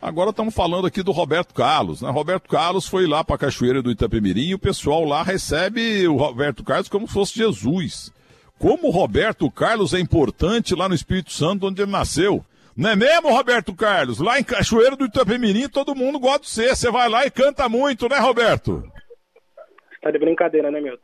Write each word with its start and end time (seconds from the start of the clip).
Agora 0.00 0.30
estamos 0.30 0.54
falando 0.54 0.86
aqui 0.86 1.02
do 1.02 1.10
Roberto 1.10 1.52
Carlos, 1.52 2.02
né? 2.02 2.10
Roberto 2.10 2.48
Carlos 2.48 2.86
foi 2.86 3.04
lá 3.06 3.24
para 3.24 3.34
a 3.34 3.38
Cachoeira 3.38 3.82
do 3.82 3.90
Itapemirim 3.90 4.50
e 4.50 4.54
o 4.54 4.58
pessoal 4.58 5.04
lá 5.04 5.24
recebe 5.24 6.06
o 6.06 6.16
Roberto 6.16 6.62
Carlos 6.62 6.88
como 6.88 7.08
se 7.08 7.12
fosse 7.12 7.34
Jesus. 7.36 8.12
Como 8.58 8.88
o 8.88 8.90
Roberto 8.90 9.50
Carlos 9.50 9.94
é 9.94 9.98
importante 9.98 10.74
lá 10.74 10.88
no 10.88 10.94
Espírito 10.94 11.32
Santo, 11.32 11.66
onde 11.66 11.82
ele 11.82 11.90
nasceu. 11.90 12.44
Não 12.76 12.90
é 12.90 12.96
mesmo, 12.96 13.30
Roberto 13.30 13.74
Carlos? 13.74 14.20
Lá 14.20 14.38
em 14.38 14.44
Cachoeira 14.44 14.94
do 14.94 15.04
Itapemirim, 15.04 15.68
todo 15.68 15.96
mundo 15.96 16.20
gosta 16.20 16.42
de 16.42 16.48
você. 16.48 16.76
Você 16.76 16.90
vai 16.92 17.08
lá 17.08 17.26
e 17.26 17.30
canta 17.30 17.68
muito, 17.68 18.08
né, 18.08 18.18
Roberto? 18.18 18.88
Você 19.90 20.00
tá 20.00 20.12
de 20.12 20.18
brincadeira, 20.20 20.70
né, 20.70 20.80
Milton? 20.80 21.02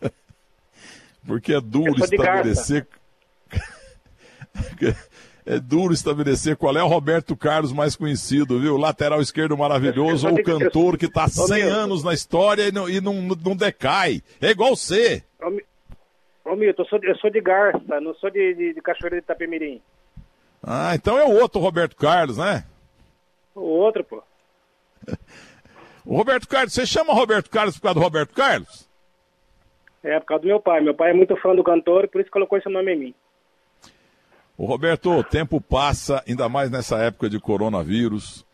Porque 1.26 1.52
é 1.52 1.60
duro 1.60 2.02
estabelecer. 2.02 2.86
é 5.46 5.60
duro 5.60 5.94
estabelecer 5.94 6.56
qual 6.56 6.76
é 6.76 6.82
o 6.82 6.88
Roberto 6.88 7.36
Carlos 7.36 7.72
mais 7.72 7.94
conhecido, 7.94 8.58
viu? 8.58 8.76
Lateral 8.76 9.20
esquerdo 9.20 9.56
maravilhoso, 9.56 10.26
ou 10.26 10.34
o 10.34 10.42
cantor 10.42 10.98
que 10.98 11.06
está 11.06 11.28
100 11.28 11.62
anos 11.62 12.02
na 12.02 12.12
história 12.12 12.66
e 12.68 12.72
não, 12.72 12.88
e 12.88 13.00
não, 13.00 13.14
não 13.22 13.56
decai. 13.56 14.20
É 14.42 14.50
igual 14.50 14.74
você. 14.74 15.22
Ô, 16.44 16.56
Milton, 16.56 16.82
eu 16.82 16.86
sou, 16.86 16.98
eu 17.02 17.16
sou 17.16 17.30
de 17.30 17.40
Garça, 17.40 18.00
não 18.00 18.14
sou 18.14 18.28
de, 18.30 18.54
de, 18.54 18.74
de 18.74 18.82
Cachoeira 18.82 19.16
de 19.16 19.22
Itapemirim. 19.22 19.80
Ah, 20.62 20.92
então 20.94 21.16
é 21.16 21.24
o 21.24 21.40
outro 21.40 21.60
Roberto 21.60 21.96
Carlos, 21.96 22.38
né? 22.38 22.64
O 23.54 23.60
outro, 23.60 24.02
pô. 24.04 24.22
O 26.08 26.16
Roberto 26.16 26.46
Carlos, 26.46 26.72
você 26.72 26.86
chama 26.86 27.12
Roberto 27.12 27.50
Carlos 27.50 27.74
por 27.74 27.82
causa 27.82 27.98
do 27.98 28.04
Roberto 28.04 28.32
Carlos? 28.32 28.88
É, 30.04 30.20
por 30.20 30.26
causa 30.26 30.42
do 30.42 30.46
meu 30.46 30.60
pai. 30.60 30.80
Meu 30.80 30.94
pai 30.94 31.10
é 31.10 31.12
muito 31.12 31.36
fã 31.38 31.52
do 31.52 31.64
cantor 31.64 32.06
por 32.06 32.20
isso 32.20 32.30
colocou 32.30 32.56
esse 32.56 32.68
nome 32.68 32.94
em 32.94 32.96
mim. 32.96 33.14
O 34.58 34.64
Roberto, 34.64 35.10
o 35.10 35.22
tempo 35.22 35.60
passa, 35.60 36.22
ainda 36.26 36.48
mais 36.48 36.70
nessa 36.70 36.96
época 36.98 37.28
de 37.28 37.38
coronavírus. 37.38 38.44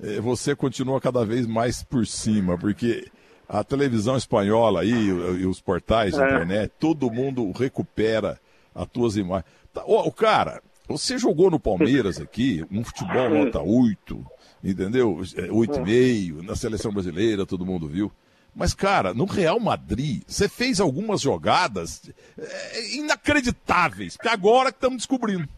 Eh, 0.00 0.20
você 0.20 0.54
continua 0.54 1.00
cada 1.00 1.24
vez 1.24 1.46
mais 1.46 1.82
por 1.82 2.06
cima, 2.06 2.56
porque 2.56 3.10
a 3.48 3.64
televisão 3.64 4.16
espanhola 4.16 4.82
aí, 4.82 5.06
e 5.08 5.46
os 5.46 5.60
portais 5.60 6.14
de 6.14 6.20
é. 6.20 6.24
internet, 6.24 6.72
todo 6.78 7.10
mundo 7.10 7.50
recupera 7.50 8.38
as 8.74 8.86
tuas 8.86 9.16
imagens. 9.16 9.46
Tá, 9.72 9.82
o 9.84 10.12
cara, 10.12 10.62
você 10.86 11.18
jogou 11.18 11.50
no 11.50 11.58
Palmeiras 11.58 12.20
aqui, 12.22 12.64
um 12.70 12.84
futebol 12.84 13.28
nota 13.28 13.60
8, 13.60 14.26
entendeu? 14.62 15.16
8,5, 15.16 16.42
na 16.42 16.54
seleção 16.54 16.92
brasileira, 16.92 17.44
todo 17.44 17.66
mundo 17.66 17.88
viu. 17.88 18.12
Mas, 18.58 18.74
cara, 18.74 19.14
no 19.14 19.24
Real 19.24 19.60
Madrid, 19.60 20.24
você 20.26 20.48
fez 20.48 20.80
algumas 20.80 21.20
jogadas 21.20 22.10
é, 22.36 22.96
inacreditáveis, 22.96 24.16
que 24.16 24.26
agora 24.26 24.72
que 24.72 24.78
estamos 24.78 24.96
descobrindo. 24.96 25.48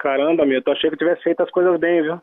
Caramba, 0.00 0.46
meu, 0.46 0.62
eu 0.64 0.72
achei 0.72 0.88
que 0.88 0.96
tivesse 0.96 1.22
feito 1.22 1.42
as 1.42 1.50
coisas 1.50 1.78
bem, 1.78 2.02
viu? 2.02 2.18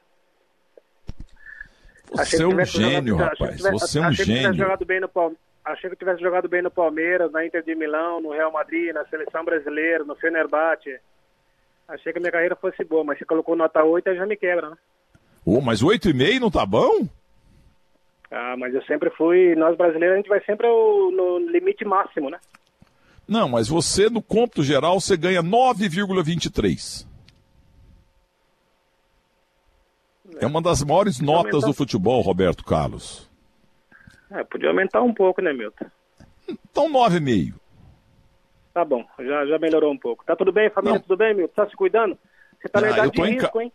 Você 2.14 2.42
é 2.42 2.48
um 2.48 2.66
gênio, 2.66 3.14
jogado, 3.14 3.30
rapaz. 3.30 3.58
Tivesse, 3.58 3.80
você 3.80 4.00
é 4.00 4.02
um 4.02 4.06
achei 4.06 4.26
gênio. 4.26 4.52
Que 4.54 4.58
jogado 4.58 4.86
bem 4.86 5.00
no, 5.00 5.38
achei 5.64 5.90
que 5.92 5.96
tivesse 5.96 6.22
jogado 6.22 6.50
bem 6.50 6.64
no 6.64 6.72
Palmeiras, 6.72 7.32
na 7.32 7.46
Inter 7.46 7.62
de 7.62 7.76
Milão, 7.76 8.20
no 8.20 8.32
Real 8.32 8.52
Madrid, 8.52 8.92
na 8.92 9.06
seleção 9.06 9.46
brasileira, 9.46 10.04
no 10.04 10.16
Fenerbahçe. 10.16 11.00
Achei 11.88 12.12
que 12.12 12.18
a 12.18 12.22
minha 12.22 12.32
carreira 12.32 12.56
fosse 12.56 12.84
boa, 12.84 13.04
mas 13.04 13.20
você 13.20 13.26
colocou 13.26 13.56
nota 13.56 13.84
8 13.84 14.10
aí 14.10 14.18
já 14.18 14.26
me 14.26 14.36
quebra, 14.36 14.72
né? 14.72 14.78
Oh, 15.46 15.62
mas 15.62 15.84
8,5 15.84 16.40
não 16.40 16.50
tá 16.50 16.66
bom? 16.66 17.08
Ah, 18.32 18.56
mas 18.58 18.74
eu 18.74 18.84
sempre 18.84 19.10
fui. 19.12 19.56
Nós 19.56 19.78
brasileiros, 19.78 20.14
a 20.14 20.18
gente 20.18 20.30
vai 20.30 20.44
sempre 20.44 20.68
ao, 20.68 21.12
no 21.12 21.40
limite 21.40 21.86
máximo, 21.86 22.30
né? 22.30 22.40
Não, 23.28 23.50
mas 23.50 23.68
você, 23.68 24.10
no 24.10 24.22
cômputo 24.22 24.64
geral, 24.64 25.00
você 25.00 25.18
ganha 25.18 25.42
9,23. 25.42 27.08
É 30.40 30.46
uma 30.46 30.62
das 30.62 30.84
maiores 30.84 31.18
podia 31.18 31.34
notas 31.34 31.54
aumentar... 31.54 31.68
do 31.68 31.74
futebol, 31.74 32.22
Roberto 32.22 32.64
Carlos. 32.64 33.30
É, 34.30 34.44
podia 34.44 34.70
aumentar 34.70 35.02
um 35.02 35.14
pouco, 35.14 35.42
né, 35.42 35.54
Milton? 35.54 35.86
Então 36.48 36.92
9,5. 36.92 37.54
Tá 38.74 38.84
bom, 38.84 39.06
já, 39.20 39.46
já 39.46 39.58
melhorou 39.58 39.92
um 39.92 39.98
pouco. 39.98 40.26
Tá 40.26 40.36
tudo 40.36 40.52
bem, 40.52 40.70
família? 40.70 40.96
Não. 40.96 41.02
Tudo 41.02 41.18
bem, 41.18 41.34
Milton? 41.34 41.54
Tá 41.56 41.70
se 41.70 41.76
cuidando? 41.76 42.18
Você 42.60 42.68
tá 42.68 42.82
na 42.82 42.88
ah, 42.88 42.92
idade 42.92 43.12
de 43.12 43.22
risco, 43.22 43.58
ca... 43.58 43.64
hein? 43.64 43.72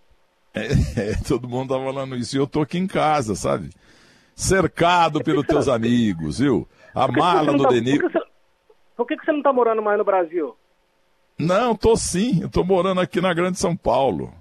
É, 0.54 0.66
é, 1.12 1.14
todo 1.26 1.48
mundo 1.48 1.74
tá 1.74 1.82
falando 1.82 2.16
isso. 2.16 2.36
E 2.36 2.38
eu 2.38 2.46
tô 2.46 2.60
aqui 2.60 2.78
em 2.78 2.86
casa, 2.86 3.34
sabe? 3.34 3.70
Cercado 4.40 5.22
pelos 5.22 5.46
teus 5.46 5.68
amigos, 5.68 6.38
viu? 6.38 6.66
A 6.94 7.06
mala 7.06 7.52
do 7.52 7.62
tá... 7.62 7.68
Denil. 7.68 8.00
Por, 8.00 8.10
que 8.10 8.18
você... 8.18 8.24
por 8.96 9.06
que, 9.06 9.16
que 9.18 9.24
você 9.26 9.32
não 9.32 9.42
tá 9.42 9.52
morando 9.52 9.82
mais 9.82 9.98
no 9.98 10.04
Brasil? 10.04 10.56
Não, 11.38 11.76
tô 11.76 11.94
sim. 11.94 12.40
Eu 12.40 12.48
tô 12.48 12.64
morando 12.64 13.02
aqui 13.02 13.20
na 13.20 13.34
Grande 13.34 13.58
São 13.58 13.76
Paulo. 13.76 14.32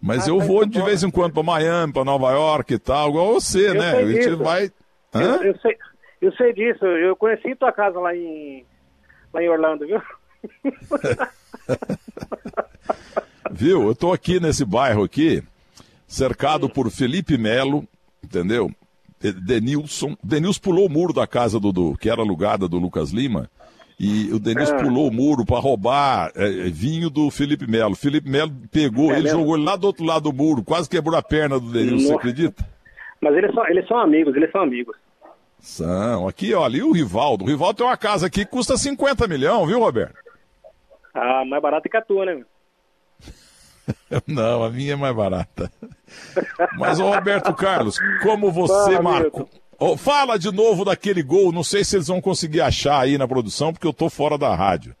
Mas 0.00 0.26
ah, 0.26 0.30
eu 0.30 0.38
tá 0.38 0.44
vou 0.46 0.64
de 0.64 0.80
vez 0.80 1.02
em 1.02 1.10
quando 1.10 1.34
para 1.34 1.42
Miami, 1.42 1.92
para 1.92 2.06
Nova 2.06 2.32
York 2.32 2.72
e 2.72 2.78
tal, 2.78 3.10
igual 3.10 3.34
você, 3.34 3.68
eu 3.68 3.74
né? 3.74 3.98
A 3.98 4.06
gente 4.06 4.30
vai. 4.36 4.72
Eu, 5.12 5.42
eu, 5.42 5.58
sei, 5.58 5.76
eu 6.22 6.32
sei 6.32 6.54
disso. 6.54 6.86
Eu 6.86 7.14
conheci 7.14 7.54
tua 7.54 7.70
casa 7.70 8.00
lá 8.00 8.16
em 8.16 8.64
lá 9.30 9.42
em 9.42 9.48
Orlando, 9.50 9.86
viu? 9.86 10.00
viu? 13.52 13.88
Eu 13.88 13.94
tô 13.94 14.10
aqui 14.10 14.40
nesse 14.40 14.64
bairro 14.64 15.04
aqui, 15.04 15.42
cercado 16.06 16.66
por 16.66 16.90
Felipe 16.90 17.36
Melo, 17.36 17.86
entendeu? 18.24 18.70
Denilson. 19.20 20.16
Denilson 20.22 20.60
pulou 20.60 20.86
o 20.86 20.90
muro 20.90 21.12
da 21.12 21.26
casa 21.26 21.58
do, 21.58 21.72
do 21.72 21.96
que 21.96 22.08
era 22.08 22.20
alugada 22.20 22.68
do 22.68 22.78
Lucas 22.78 23.10
Lima. 23.10 23.50
E 23.98 24.32
o 24.32 24.38
Denilson 24.38 24.76
é. 24.76 24.82
pulou 24.82 25.08
o 25.08 25.12
muro 25.12 25.44
para 25.44 25.58
roubar 25.58 26.30
é, 26.36 26.44
é, 26.44 26.70
vinho 26.70 27.10
do 27.10 27.30
Felipe 27.30 27.68
Melo. 27.68 27.96
Felipe 27.96 28.30
Melo 28.30 28.52
pegou, 28.70 29.10
é 29.10 29.14
ele 29.14 29.24
mesmo? 29.24 29.40
jogou 29.40 29.56
ele 29.56 29.64
lá 29.64 29.74
do 29.74 29.86
outro 29.88 30.04
lado 30.04 30.30
do 30.30 30.32
muro, 30.32 30.62
quase 30.62 30.88
quebrou 30.88 31.16
a 31.16 31.22
perna 31.22 31.58
do 31.58 31.72
Denilson, 31.72 31.96
Nossa. 31.96 32.06
você 32.06 32.14
acredita? 32.14 32.68
Mas 33.20 33.34
eles 33.36 33.52
são, 33.52 33.66
eles 33.66 33.88
são 33.88 33.98
amigos, 33.98 34.36
eles 34.36 34.52
são 34.52 34.60
amigos. 34.60 34.96
São. 35.58 36.28
Aqui, 36.28 36.54
olha, 36.54 36.76
e 36.76 36.82
o 36.82 36.92
Rivaldo? 36.92 37.44
O 37.44 37.48
Rivaldo 37.48 37.78
tem 37.78 37.86
uma 37.86 37.96
casa 37.96 38.28
aqui 38.28 38.44
que 38.44 38.50
custa 38.50 38.76
50 38.76 39.26
milhões, 39.26 39.66
viu, 39.66 39.80
Roberto? 39.80 40.14
Ah, 41.12 41.44
mais 41.44 41.60
barata 41.60 41.88
que 41.88 41.96
a 41.96 42.02
tua, 42.02 42.24
né? 42.24 42.44
Não, 44.26 44.62
a 44.62 44.70
minha 44.70 44.92
é 44.92 44.96
mais 44.96 45.16
barata. 45.16 45.72
Mas, 46.78 46.98
ô 47.00 47.10
Roberto 47.12 47.54
Carlos, 47.54 47.98
como 48.22 48.50
você 48.50 48.96
Fala, 48.96 49.02
marcou. 49.02 49.48
Oh, 49.80 49.96
fala 49.96 50.36
de 50.36 50.50
novo 50.50 50.84
daquele 50.84 51.22
gol, 51.22 51.52
não 51.52 51.62
sei 51.62 51.84
se 51.84 51.96
eles 51.96 52.08
vão 52.08 52.20
conseguir 52.20 52.60
achar 52.60 53.00
aí 53.00 53.16
na 53.16 53.28
produção, 53.28 53.72
porque 53.72 53.86
eu 53.86 53.92
tô 53.92 54.10
fora 54.10 54.36
da 54.36 54.52
rádio. 54.54 54.94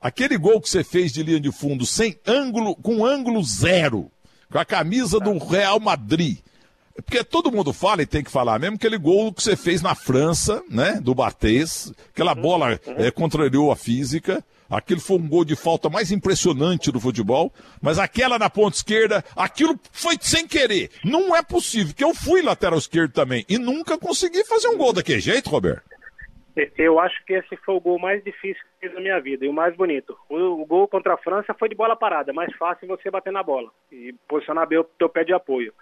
Aquele 0.00 0.38
gol 0.38 0.60
que 0.60 0.70
você 0.70 0.84
fez 0.84 1.12
de 1.12 1.22
linha 1.22 1.40
de 1.40 1.50
fundo, 1.50 1.84
sem 1.84 2.16
ângulo, 2.26 2.76
com 2.76 3.04
ângulo 3.04 3.42
zero, 3.42 4.10
com 4.50 4.58
a 4.58 4.64
camisa 4.64 5.18
do 5.18 5.38
Real 5.38 5.80
Madrid. 5.80 6.38
Porque 6.94 7.24
todo 7.24 7.50
mundo 7.50 7.72
fala 7.72 8.02
e 8.02 8.06
tem 8.06 8.22
que 8.22 8.30
falar 8.30 8.58
mesmo 8.58 8.76
aquele 8.76 8.98
gol 8.98 9.32
que 9.32 9.42
você 9.42 9.56
fez 9.56 9.80
na 9.82 9.94
França, 9.94 10.62
né? 10.68 11.00
Do 11.00 11.14
Barthez, 11.14 11.92
aquela 12.12 12.34
bola 12.34 12.78
é, 12.98 13.10
contrariou 13.10 13.72
a 13.72 13.76
física. 13.76 14.44
Aquilo 14.68 15.00
foi 15.00 15.16
um 15.18 15.28
gol 15.28 15.44
de 15.44 15.54
falta 15.54 15.90
mais 15.90 16.10
impressionante 16.10 16.90
do 16.90 16.98
futebol, 16.98 17.52
mas 17.80 17.98
aquela 17.98 18.38
na 18.38 18.48
ponta 18.48 18.76
esquerda, 18.76 19.22
aquilo 19.36 19.78
foi 19.92 20.16
sem 20.18 20.48
querer. 20.48 20.90
Não 21.04 21.36
é 21.36 21.42
possível, 21.42 21.94
que 21.94 22.02
eu 22.02 22.14
fui 22.14 22.40
lateral 22.40 22.78
esquerdo 22.78 23.12
também 23.12 23.44
e 23.50 23.58
nunca 23.58 23.98
consegui 23.98 24.42
fazer 24.46 24.68
um 24.68 24.78
gol 24.78 24.94
daquele 24.94 25.20
jeito, 25.20 25.50
Roberto. 25.50 25.92
Eu 26.76 26.98
acho 26.98 27.24
que 27.24 27.32
esse 27.32 27.56
foi 27.56 27.74
o 27.74 27.80
gol 27.80 27.98
mais 27.98 28.22
difícil 28.22 28.62
que 28.62 28.86
fiz 28.86 28.94
na 28.94 29.00
minha 29.00 29.18
vida 29.20 29.44
e 29.44 29.48
o 29.48 29.52
mais 29.52 29.74
bonito. 29.74 30.16
O, 30.28 30.64
gol 30.66 30.86
contra 30.86 31.14
a 31.14 31.18
França 31.18 31.54
foi 31.54 31.68
de 31.68 31.74
bola 31.74 31.96
parada, 31.96 32.32
mais 32.32 32.54
fácil 32.56 32.88
você 32.88 33.10
bater 33.10 33.32
na 33.32 33.42
bola 33.42 33.70
e 33.90 34.14
posicionar 34.28 34.66
bem 34.66 34.78
o 34.78 34.84
teu 34.84 35.08
pé 35.08 35.24
de 35.24 35.32
apoio. 35.32 35.72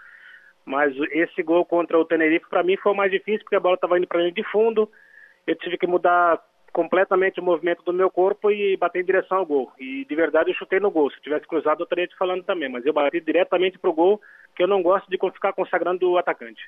Mas 0.65 0.95
esse 1.11 1.43
gol 1.43 1.65
contra 1.65 1.99
o 1.99 2.05
Tenerife, 2.05 2.49
para 2.49 2.63
mim, 2.63 2.77
foi 2.77 2.93
o 2.93 2.97
mais 2.97 3.11
difícil, 3.11 3.41
porque 3.41 3.57
a 3.57 3.61
bola 3.61 3.75
estava 3.75 3.99
indo 3.99 4.07
para 4.07 4.21
linha 4.21 4.33
de 4.33 4.45
fundo. 4.45 4.89
Eu 5.47 5.57
tive 5.57 5.79
que 5.79 5.87
mudar 5.87 6.41
completamente 6.73 7.41
o 7.41 7.43
movimento 7.43 7.83
do 7.83 7.93
meu 7.93 8.11
corpo 8.11 8.51
e 8.51 8.77
bater 8.77 9.03
em 9.03 9.05
direção 9.05 9.39
ao 9.39 9.47
gol. 9.47 9.73
E 9.79 10.05
de 10.05 10.15
verdade 10.15 10.51
eu 10.51 10.55
chutei 10.55 10.79
no 10.79 10.91
gol. 10.91 11.11
Se 11.11 11.21
tivesse 11.21 11.47
cruzado, 11.47 11.81
eu 11.81 11.85
estaria 11.85 12.07
te 12.07 12.17
falando 12.17 12.45
também. 12.45 12.69
Mas 12.69 12.87
eu 12.87 12.93
bati 12.93 13.21
diretamente 13.21 13.79
pro 13.79 13.93
gol, 13.93 14.21
que 14.55 14.63
eu 14.63 14.69
não 14.69 14.83
gosto 14.83 15.09
de 15.11 15.19
ficar 15.33 15.53
consagrando 15.53 16.09
o 16.09 16.19
atacante. 16.19 16.63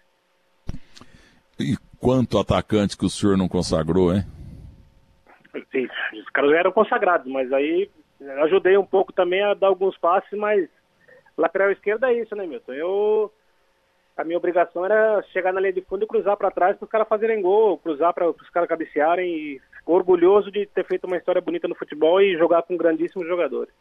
E 1.58 1.76
quanto 2.00 2.38
atacante 2.38 2.96
que 2.96 3.04
o 3.04 3.10
senhor 3.10 3.36
não 3.36 3.48
consagrou, 3.48 4.12
hein? 4.12 4.22
Sim, 5.70 5.86
os 6.14 6.28
caras 6.30 6.52
eram 6.52 6.72
consagrados, 6.72 7.30
mas 7.30 7.52
aí 7.52 7.90
ajudei 8.44 8.76
um 8.76 8.86
pouco 8.86 9.12
também 9.12 9.42
a 9.42 9.54
dar 9.54 9.66
alguns 9.66 9.96
passes, 9.98 10.32
mas 10.38 10.68
lateral 11.36 11.70
esquerda 11.70 12.10
é 12.10 12.20
isso, 12.20 12.34
né, 12.34 12.46
Milton? 12.46 12.72
Eu 12.72 13.32
a 14.16 14.24
minha 14.24 14.36
obrigação 14.36 14.84
era 14.84 15.22
chegar 15.32 15.52
na 15.52 15.60
linha 15.60 15.72
de 15.72 15.80
fundo 15.82 16.04
e 16.04 16.06
cruzar 16.06 16.36
para 16.36 16.50
trás 16.50 16.76
para 16.76 16.84
os 16.84 16.90
caras 16.90 17.08
fazerem 17.08 17.40
gol, 17.40 17.78
cruzar 17.78 18.12
para 18.12 18.28
os 18.28 18.50
caras 18.50 18.68
cabecearem 18.68 19.26
e 19.26 19.60
orgulhoso 19.86 20.50
de 20.50 20.66
ter 20.66 20.84
feito 20.84 21.06
uma 21.06 21.16
história 21.16 21.40
bonita 21.40 21.66
no 21.66 21.74
futebol 21.74 22.20
e 22.20 22.36
jogar 22.36 22.62
com 22.62 22.76
grandíssimos 22.76 23.26
jogadores. 23.26 23.72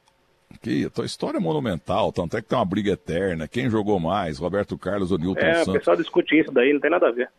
Que 0.61 0.85
a 0.85 0.89
tua 0.89 1.05
história 1.05 1.37
é 1.37 1.41
monumental, 1.41 2.11
tanto 2.11 2.37
é 2.37 2.41
que 2.41 2.47
tem 2.47 2.57
uma 2.57 2.65
briga 2.65 2.91
eterna. 2.91 3.47
Quem 3.47 3.69
jogou 3.69 3.99
mais, 3.99 4.37
Roberto 4.37 4.77
Carlos 4.77 5.11
ou 5.11 5.17
Newton 5.17 5.39
é, 5.39 5.53
Santos? 5.55 5.67
É, 5.67 5.71
o 5.71 5.79
pessoal 5.79 5.97
discute 5.97 6.39
isso 6.39 6.51
daí, 6.51 6.73
não 6.73 6.79
tem 6.79 6.91
nada 6.91 7.07
a 7.07 7.11
ver. 7.11 7.29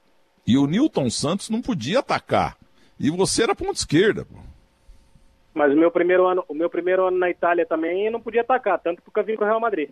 E 0.46 0.56
o 0.56 0.66
Newton 0.66 1.08
Santos 1.10 1.50
não 1.50 1.60
podia 1.60 2.00
atacar. 2.00 2.56
E 2.98 3.10
você 3.10 3.42
era 3.42 3.54
ponta 3.54 3.72
esquerda, 3.72 4.24
pô. 4.24 4.38
Mas 5.54 5.72
o 5.72 5.76
meu 5.76 5.90
primeiro 5.90 6.26
ano, 6.26 6.44
o 6.48 6.54
meu 6.54 6.70
primeiro 6.70 7.06
ano 7.06 7.18
na 7.18 7.28
Itália 7.28 7.66
também 7.66 8.10
não 8.10 8.20
podia 8.20 8.40
atacar, 8.40 8.78
tanto 8.78 9.02
porque 9.02 9.20
eu 9.20 9.24
vim 9.24 9.36
com 9.36 9.44
o 9.44 9.46
Real 9.46 9.60
Madrid. 9.60 9.90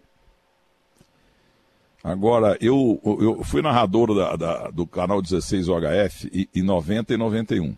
Agora, 2.03 2.57
eu, 2.61 3.01
eu 3.05 3.45
fui 3.45 3.61
narrador 3.61 4.15
da, 4.15 4.37
da, 4.37 4.71
do 4.71 4.87
canal 4.87 5.21
16 5.21 5.69
OHF 5.69 6.49
em 6.55 6.63
90 6.63 7.13
e 7.13 7.17
91. 7.17 7.77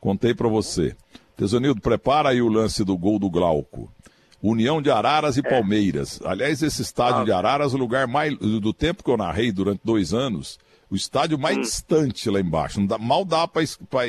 Contei 0.00 0.34
para 0.34 0.48
você. 0.48 0.94
Tesonildo, 1.36 1.80
prepara 1.80 2.28
aí 2.28 2.42
o 2.42 2.48
lance 2.48 2.84
do 2.84 2.96
gol 2.96 3.18
do 3.18 3.30
Glauco. 3.30 3.90
União 4.42 4.82
de 4.82 4.90
Araras 4.90 5.38
e 5.38 5.40
é. 5.40 5.42
Palmeiras. 5.48 6.20
Aliás, 6.22 6.62
esse 6.62 6.82
estádio 6.82 7.22
ah. 7.22 7.24
de 7.24 7.32
Araras, 7.32 7.72
o 7.72 7.78
lugar 7.78 8.06
mais. 8.06 8.36
Do 8.36 8.74
tempo 8.74 9.02
que 9.02 9.10
eu 9.10 9.16
narrei 9.16 9.50
durante 9.50 9.80
dois 9.82 10.12
anos, 10.12 10.58
o 10.94 10.96
estádio 10.96 11.36
mais 11.38 11.56
hum. 11.56 11.60
distante 11.60 12.30
lá 12.30 12.40
embaixo. 12.40 12.86
Dá, 12.86 12.96
mal, 12.96 13.24
dá 13.24 13.48
pra, 13.48 13.62
pra, 13.90 14.06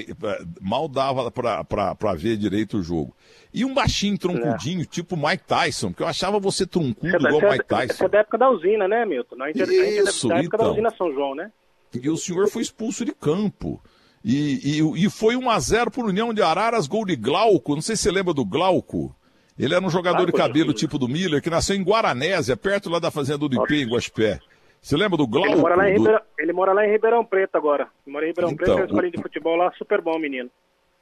mal 0.61 0.87
dava 0.87 1.31
para 1.31 2.13
ver 2.13 2.37
direito 2.37 2.77
o 2.77 2.83
jogo. 2.83 3.15
E 3.51 3.65
um 3.65 3.73
baixinho 3.73 4.17
troncudinho, 4.17 4.81
é. 4.81 4.85
tipo 4.85 5.17
Mike 5.17 5.43
Tyson, 5.45 5.91
que 5.91 6.03
eu 6.03 6.07
achava 6.07 6.39
você 6.39 6.65
truncudo 6.65 7.07
é 7.07 7.29
igual 7.29 7.51
Mike 7.51 7.65
Tyson. 7.65 7.93
Isso 7.93 8.03
é 8.05 8.09
da 8.09 8.19
época 8.19 8.37
da 8.37 8.49
usina, 8.49 8.87
né, 8.87 9.05
Milton? 9.05 9.41
A 9.41 9.47
gente, 9.47 9.63
Isso, 9.63 10.27
da 10.27 10.35
época 10.35 10.55
então. 10.55 10.67
da 10.67 10.71
usina 10.73 10.93
São 10.95 11.11
João, 11.11 11.33
né? 11.33 11.51
E 11.93 12.09
o 12.09 12.17
senhor 12.17 12.47
foi 12.49 12.61
expulso 12.61 13.03
de 13.03 13.13
campo. 13.13 13.81
E, 14.23 14.79
e, 14.79 15.05
e 15.05 15.09
foi 15.09 15.35
1x0 15.35 15.91
por 15.91 16.05
União 16.05 16.33
de 16.33 16.41
Araras, 16.41 16.87
gol 16.87 17.05
de 17.05 17.15
Glauco. 17.15 17.75
Não 17.75 17.81
sei 17.81 17.95
se 17.95 18.03
você 18.03 18.11
lembra 18.11 18.33
do 18.33 18.45
Glauco. 18.45 19.15
Ele 19.57 19.73
era 19.73 19.85
um 19.85 19.89
jogador 19.89 20.23
ah, 20.23 20.25
de 20.25 20.33
cabelo 20.33 20.73
tipo 20.73 20.99
do 20.99 21.07
Miller, 21.07 21.41
que 21.41 21.49
nasceu 21.49 21.75
em 21.75 21.83
Guaranésia, 21.83 22.57
perto 22.57 22.89
lá 22.89 22.99
da 22.99 23.09
fazenda 23.09 23.47
do 23.47 23.63
Ipê, 23.63 23.83
em 23.83 23.87
Guaspé. 23.87 24.39
Você 24.85 24.95
lembra 24.95 25.17
do 25.17 25.25
Glauco? 25.25 25.49
Ele 25.49 25.61
mora 25.61 25.75
lá 25.75 25.89
em, 25.89 25.93
Ribeirão, 25.93 26.21
ele 26.37 26.53
mora 26.53 26.71
lá 26.71 26.85
em 26.85 26.91
Ribeirão 26.91 27.25
Preto 27.25 27.55
agora. 27.55 27.87
Ele 28.05 28.13
mora 28.13 28.25
em 28.25 28.27
Ribeirão 28.27 28.51
então, 28.51 28.57
Preto, 28.65 28.75
tem 28.75 28.83
um 28.83 28.85
escolinha 28.85 29.11
de 29.13 29.19
futebol 29.19 29.55
lá, 29.55 29.71
super 29.79 29.99
bom, 29.99 30.19
menino. 30.19 30.47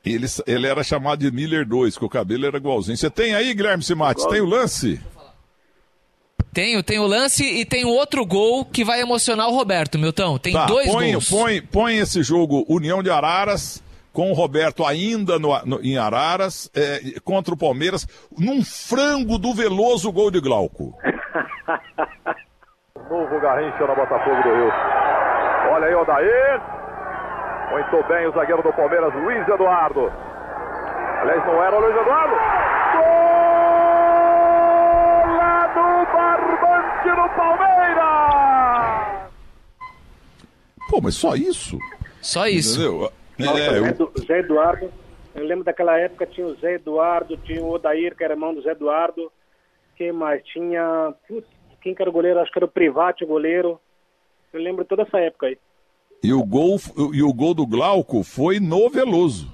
Ele, 0.06 0.26
ele 0.48 0.68
era 0.68 0.82
chamado 0.86 1.20
de 1.20 1.30
Miller 1.30 1.68
2, 1.68 1.98
que 1.98 2.06
o 2.06 2.08
cabelo 2.08 2.46
era 2.46 2.56
igualzinho. 2.56 2.96
Você 2.96 3.10
tem 3.10 3.36
aí, 3.36 3.54
Guilherme 3.54 3.84
Simates, 3.84 4.26
tem 4.28 4.40
o 4.40 4.46
lance? 4.46 5.02
Tenho, 6.54 6.82
tem 6.82 6.98
o 6.98 7.06
lance 7.06 7.44
e 7.44 7.66
tem 7.66 7.84
outro 7.84 8.26
gol 8.26 8.64
que 8.64 8.86
vai 8.86 9.02
emocionar 9.02 9.50
o 9.50 9.54
Roberto, 9.54 10.00
Milton. 10.00 10.38
Tem 10.38 10.54
tá, 10.54 10.66
dois 10.66 10.90
põe, 10.90 11.12
gols. 11.12 11.30
Põe, 11.30 11.62
põe 11.62 11.98
esse 11.98 12.24
jogo 12.24 12.64
União 12.70 13.04
de 13.04 13.10
Araras 13.10 13.84
com 14.14 14.32
o 14.32 14.34
Roberto 14.34 14.86
ainda 14.86 15.38
no, 15.38 15.60
no, 15.66 15.82
em 15.84 15.98
Araras, 15.98 16.72
é, 16.74 17.20
contra 17.26 17.54
o 17.54 17.58
Palmeiras, 17.58 18.08
num 18.38 18.64
frango 18.64 19.38
do 19.38 19.54
Veloso 19.54 20.10
gol 20.10 20.32
de 20.32 20.40
Glauco. 20.40 20.98
Novo 23.10 23.40
Garrincha 23.40 23.86
na 23.86 23.96
Botafogo 23.96 24.42
do 24.44 24.54
Rio. 24.54 24.72
Olha 25.72 25.88
aí 25.88 25.96
o 25.96 26.06
Daí. 26.06 26.62
Muito 27.72 28.04
bem 28.08 28.28
o 28.28 28.32
zagueiro 28.32 28.62
do 28.62 28.72
Palmeiras, 28.74 29.14
Luiz 29.16 29.48
Eduardo. 29.48 30.12
Aliás, 31.22 31.46
não 31.46 31.64
era 31.64 31.76
o 31.76 31.80
Luiz 31.80 31.96
Eduardo. 31.96 32.36
Gol 32.94 33.04
lá 35.38 35.68
do 35.68 36.06
Barbante 36.14 37.10
no 37.10 37.30
Palmeiras! 37.36 37.74
Pô, 40.90 41.02
mas 41.02 41.16
só 41.16 41.36
isso? 41.36 41.78
Só 42.22 42.46
isso. 42.48 43.12
Entendeu? 43.40 43.58
É, 43.58 43.80
eu... 43.80 44.12
Zé 44.26 44.40
Eduardo. 44.40 44.92
Eu 45.34 45.46
lembro 45.46 45.64
daquela 45.64 45.98
época 45.98 46.28
tinha 46.28 46.46
o 46.46 46.54
Zé 46.56 46.76
Eduardo, 46.76 47.36
tinha 47.38 47.62
o 47.62 47.72
Odair, 47.72 48.16
que 48.16 48.24
era 48.24 48.34
irmão 48.34 48.54
do 48.54 48.62
Zé 48.62 48.72
Eduardo. 48.72 49.32
Quem 49.96 50.12
mais? 50.12 50.44
Tinha. 50.46 51.14
Putz, 51.28 51.48
quem 51.84 51.94
que 51.94 52.02
era 52.02 52.10
o 52.10 52.14
goleiro? 52.14 52.40
Acho 52.40 52.52
que 52.52 52.58
era 52.58 52.66
o 52.66 52.72
Private 52.72 53.26
o 53.26 53.28
goleiro. 53.28 53.80
Eu 54.54 54.62
lembro 54.62 54.86
toda 54.86 55.04
essa 55.04 55.20
época 55.20 55.48
aí. 55.48 55.58
E 56.24 56.32
o 56.34 56.42
gol, 56.44 56.80
e 57.14 57.22
o 57.22 57.34
gol 57.34 57.54
do 57.54 57.68
Glauco 57.68 58.24
foi 58.24 58.60
no 58.60 58.90
Veloso. 58.90 59.52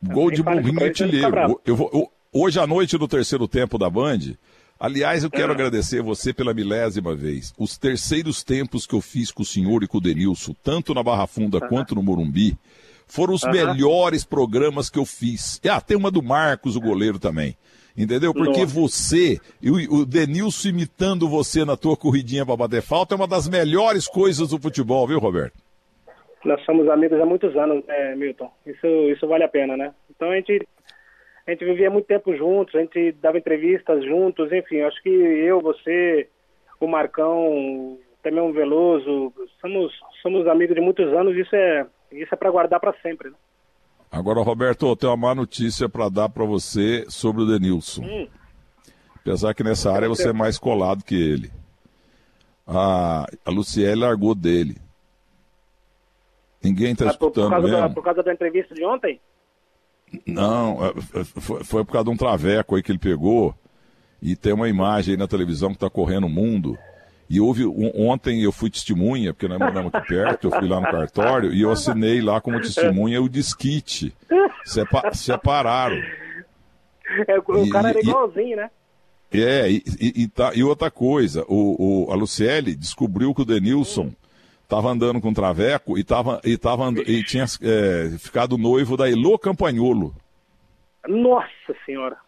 Gol 0.00 0.30
de 0.30 0.42
burrinho 0.42 0.84
artilheiro. 0.84 1.60
Eu 1.66 1.74
vou, 1.74 1.90
eu, 1.92 2.12
hoje 2.32 2.60
à 2.60 2.66
noite, 2.66 2.96
no 2.96 3.08
terceiro 3.08 3.48
tempo 3.48 3.76
da 3.76 3.90
Band, 3.90 4.36
Aliás, 4.80 5.24
eu 5.24 5.30
quero 5.30 5.50
agradecer 5.50 6.00
você 6.00 6.32
pela 6.32 6.54
milésima 6.54 7.12
vez. 7.12 7.52
Os 7.58 7.76
terceiros 7.76 8.44
tempos 8.44 8.86
que 8.86 8.94
eu 8.94 9.00
fiz 9.00 9.32
com 9.32 9.42
o 9.42 9.46
senhor 9.46 9.82
e 9.82 9.88
com 9.88 9.98
o 9.98 10.00
Denilson, 10.00 10.54
tanto 10.62 10.94
na 10.94 11.02
Barra 11.02 11.26
Funda 11.26 11.60
quanto 11.60 11.96
no 11.96 12.02
Morumbi, 12.02 12.56
foram 13.04 13.34
os 13.34 13.42
melhores 13.42 14.22
programas 14.22 14.88
que 14.88 14.98
eu 14.98 15.04
fiz. 15.04 15.60
Ah, 15.68 15.80
tem 15.80 15.96
uma 15.96 16.12
do 16.12 16.22
Marcos, 16.22 16.76
o 16.76 16.80
goleiro 16.80 17.18
também. 17.18 17.56
Entendeu? 17.98 18.32
Porque 18.32 18.60
Nossa. 18.60 18.80
você, 18.80 19.40
e 19.60 19.70
o 19.70 20.06
Denilson 20.06 20.68
imitando 20.68 21.28
você 21.28 21.64
na 21.64 21.76
tua 21.76 21.96
corridinha 21.96 22.46
para 22.46 22.56
bater 22.56 22.80
falta, 22.80 23.14
é 23.14 23.16
uma 23.16 23.26
das 23.26 23.48
melhores 23.48 24.06
coisas 24.06 24.50
do 24.50 24.58
futebol, 24.60 25.06
viu, 25.06 25.18
Roberto? 25.18 25.58
Nós 26.44 26.64
somos 26.64 26.88
amigos 26.88 27.20
há 27.20 27.26
muitos 27.26 27.56
anos, 27.56 27.84
né, 27.86 28.14
Milton? 28.14 28.50
Isso, 28.64 28.86
isso 28.86 29.26
vale 29.26 29.42
a 29.42 29.48
pena, 29.48 29.76
né? 29.76 29.92
Então 30.08 30.30
a 30.30 30.36
gente 30.36 30.64
a 31.44 31.50
gente 31.50 31.64
vivia 31.64 31.90
muito 31.90 32.04
tempo 32.04 32.36
juntos, 32.36 32.74
a 32.74 32.80
gente 32.80 33.12
dava 33.12 33.38
entrevistas 33.38 34.04
juntos, 34.04 34.52
enfim, 34.52 34.82
acho 34.82 35.02
que 35.02 35.08
eu, 35.08 35.62
você, 35.62 36.28
o 36.78 36.86
Marcão, 36.86 37.98
também 38.22 38.42
o 38.42 38.52
Veloso, 38.52 39.32
somos, 39.58 39.90
somos 40.20 40.46
amigos 40.46 40.74
de 40.74 40.82
muitos 40.82 41.10
anos, 41.10 41.34
isso 41.34 41.56
é, 41.56 41.86
isso 42.12 42.34
é 42.34 42.36
para 42.36 42.50
guardar 42.50 42.78
para 42.78 42.92
sempre. 43.00 43.30
Né? 43.30 43.36
Agora, 44.10 44.40
Roberto, 44.42 44.86
eu 44.86 44.96
tenho 44.96 45.12
uma 45.12 45.28
má 45.28 45.34
notícia 45.34 45.88
para 45.88 46.08
dar 46.08 46.28
para 46.28 46.44
você 46.44 47.04
sobre 47.08 47.42
o 47.42 47.46
Denilson. 47.46 48.02
Hum. 48.02 48.28
Apesar 49.16 49.52
que 49.52 49.62
nessa 49.62 49.92
área 49.92 50.08
você 50.08 50.30
é 50.30 50.32
mais 50.32 50.58
colado 50.58 51.04
que 51.04 51.14
ele. 51.14 51.50
A, 52.66 53.26
a 53.44 53.50
Luciele 53.50 54.00
largou 54.00 54.34
dele. 54.34 54.76
Ninguém 56.62 56.92
está 56.92 57.06
escutando 57.06 57.50
por, 57.50 57.56
por 57.56 57.62
mesmo. 57.62 57.80
Da, 57.80 57.90
por 57.90 58.02
causa 58.02 58.22
da 58.22 58.32
entrevista 58.32 58.74
de 58.74 58.84
ontem? 58.84 59.20
Não, 60.26 60.84
é, 60.84 60.88
é, 61.20 61.24
foi, 61.24 61.62
foi 61.62 61.84
por 61.84 61.92
causa 61.92 62.06
de 62.06 62.10
um 62.10 62.16
traveco 62.16 62.74
aí 62.74 62.82
que 62.82 62.90
ele 62.90 62.98
pegou. 62.98 63.54
E 64.20 64.34
tem 64.34 64.52
uma 64.52 64.68
imagem 64.68 65.12
aí 65.12 65.18
na 65.18 65.28
televisão 65.28 65.70
que 65.70 65.76
está 65.76 65.90
correndo 65.90 66.26
o 66.26 66.30
mundo. 66.30 66.76
E 67.30 67.40
houve, 67.40 67.64
ontem 67.94 68.42
eu 68.42 68.50
fui 68.50 68.70
testemunha, 68.70 69.34
porque 69.34 69.48
nós 69.48 69.58
moramos 69.58 69.94
aqui 69.94 70.08
perto, 70.08 70.46
eu 70.46 70.50
fui 70.50 70.66
lá 70.66 70.80
no 70.80 70.90
cartório 70.90 71.52
e 71.52 71.60
eu 71.60 71.70
assinei 71.70 72.22
lá 72.22 72.40
como 72.40 72.60
testemunha 72.60 73.20
o 73.20 73.28
disquite. 73.28 74.14
Sepa, 74.64 75.12
separaram. 75.12 76.00
É, 77.26 77.38
o 77.38 77.64
e, 77.64 77.70
cara 77.70 77.90
era 77.90 78.00
igualzinho, 78.00 78.56
né? 78.56 78.70
É, 79.30 79.70
e, 79.70 79.82
e, 80.00 80.22
e, 80.22 80.28
tá, 80.28 80.52
e 80.54 80.62
outra 80.62 80.90
coisa, 80.90 81.44
o, 81.48 82.06
o, 82.06 82.12
a 82.12 82.14
Luciele 82.14 82.74
descobriu 82.74 83.34
que 83.34 83.42
o 83.42 83.44
Denilson. 83.44 84.04
Hum 84.04 84.12
estava 84.68 84.90
andando 84.90 85.18
com 85.18 85.30
o 85.30 85.34
Traveco 85.34 85.98
e, 85.98 86.04
tava, 86.04 86.40
e, 86.44 86.58
tava, 86.58 86.92
e 87.06 87.24
tinha 87.24 87.46
é, 87.62 88.10
ficado 88.18 88.58
noivo 88.58 88.98
da 88.98 89.08
Elô 89.08 89.38
Campagnolo. 89.38 90.14
Nossa 91.08 91.74
Senhora! 91.86 92.18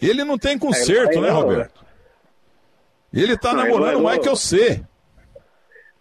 Ele 0.00 0.22
não 0.22 0.36
tem 0.36 0.58
conserto, 0.58 1.18
é, 1.18 1.20
né, 1.22 1.30
Roberto? 1.30 1.82
Ele 3.12 3.36
tá 3.36 3.52
não, 3.52 3.64
namorando 3.64 3.98
Elô, 3.98 4.10
eu 4.24 4.36
sei. 4.36 4.82